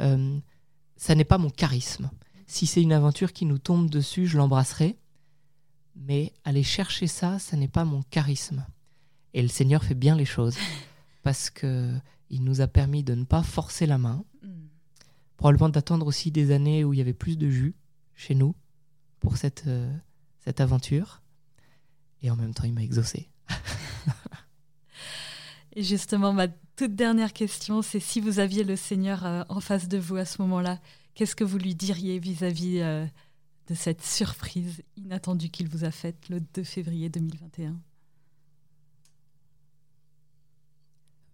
[0.00, 0.38] Euh,
[0.96, 2.10] ça n'est pas mon charisme.
[2.46, 4.96] Si c'est une aventure qui nous tombe dessus, je l'embrasserai.
[5.96, 8.66] Mais aller chercher ça, ça n'est pas mon charisme.
[9.32, 10.56] Et le Seigneur fait bien les choses
[11.22, 11.94] parce que
[12.30, 14.48] il nous a permis de ne pas forcer la main, mm.
[15.36, 17.76] probablement d'attendre aussi des années où il y avait plus de jus
[18.14, 18.54] chez nous
[19.20, 19.94] pour cette, euh,
[20.40, 21.22] cette aventure.
[22.22, 23.30] Et en même temps, il m'a exaucé.
[25.76, 29.88] Et justement, ma toute dernière question, c'est si vous aviez le Seigneur euh, en face
[29.88, 30.80] de vous à ce moment-là,
[31.14, 33.06] qu'est-ce que vous lui diriez vis-à-vis euh,
[33.68, 37.76] de cette surprise inattendue qu'il vous a faite le 2 février 2021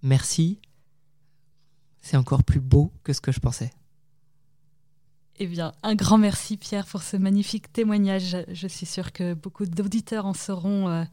[0.02, 0.58] Merci.
[2.00, 3.70] C'est encore plus beau que ce que je pensais.
[5.36, 8.36] Eh bien, un grand merci Pierre pour ce magnifique témoignage.
[8.48, 11.04] Je suis sûre que beaucoup d'auditeurs en seront euh,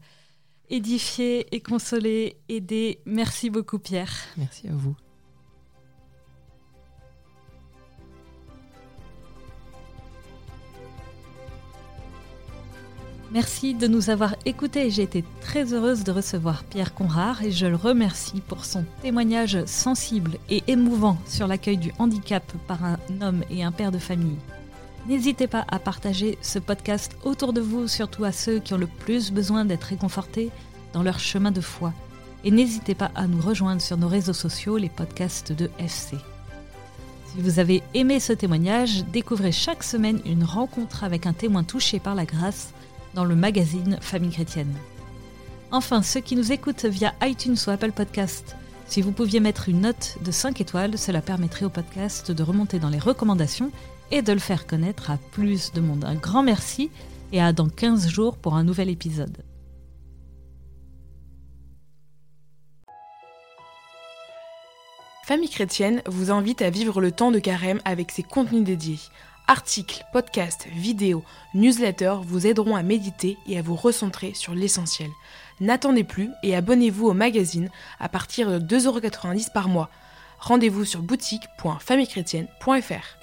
[0.70, 3.00] édifier et consoler, aider.
[3.06, 4.12] Merci beaucoup Pierre.
[4.36, 4.96] Merci à vous.
[13.30, 14.90] Merci de nous avoir écoutés.
[14.90, 19.66] J'ai été très heureuse de recevoir Pierre Conrard et je le remercie pour son témoignage
[19.66, 24.38] sensible et émouvant sur l'accueil du handicap par un homme et un père de famille.
[25.08, 28.86] N'hésitez pas à partager ce podcast autour de vous, surtout à ceux qui ont le
[28.86, 30.50] plus besoin d'être réconfortés
[30.92, 31.94] dans leur chemin de foi.
[32.44, 36.18] Et n'hésitez pas à nous rejoindre sur nos réseaux sociaux, les podcasts de FC.
[37.24, 42.00] Si vous avez aimé ce témoignage, découvrez chaque semaine une rencontre avec un témoin touché
[42.00, 42.74] par la grâce
[43.14, 44.74] dans le magazine Famille chrétienne.
[45.70, 48.56] Enfin, ceux qui nous écoutent via iTunes ou Apple Podcast,
[48.86, 52.78] si vous pouviez mettre une note de 5 étoiles, cela permettrait au podcast de remonter
[52.78, 53.70] dans les recommandations
[54.10, 56.04] et de le faire connaître à plus de monde.
[56.04, 56.90] Un grand merci
[57.32, 59.44] et à dans 15 jours pour un nouvel épisode.
[65.24, 68.98] Famille chrétienne vous invite à vivre le temps de carême avec ses contenus dédiés.
[69.46, 75.10] Articles, podcasts, vidéos, newsletters vous aideront à méditer et à vous recentrer sur l'essentiel.
[75.60, 77.68] N'attendez plus et abonnez-vous au magazine
[78.00, 79.90] à partir de 2,90€ par mois.
[80.38, 83.18] Rendez-vous sur boutique.famillechrétienne.fr.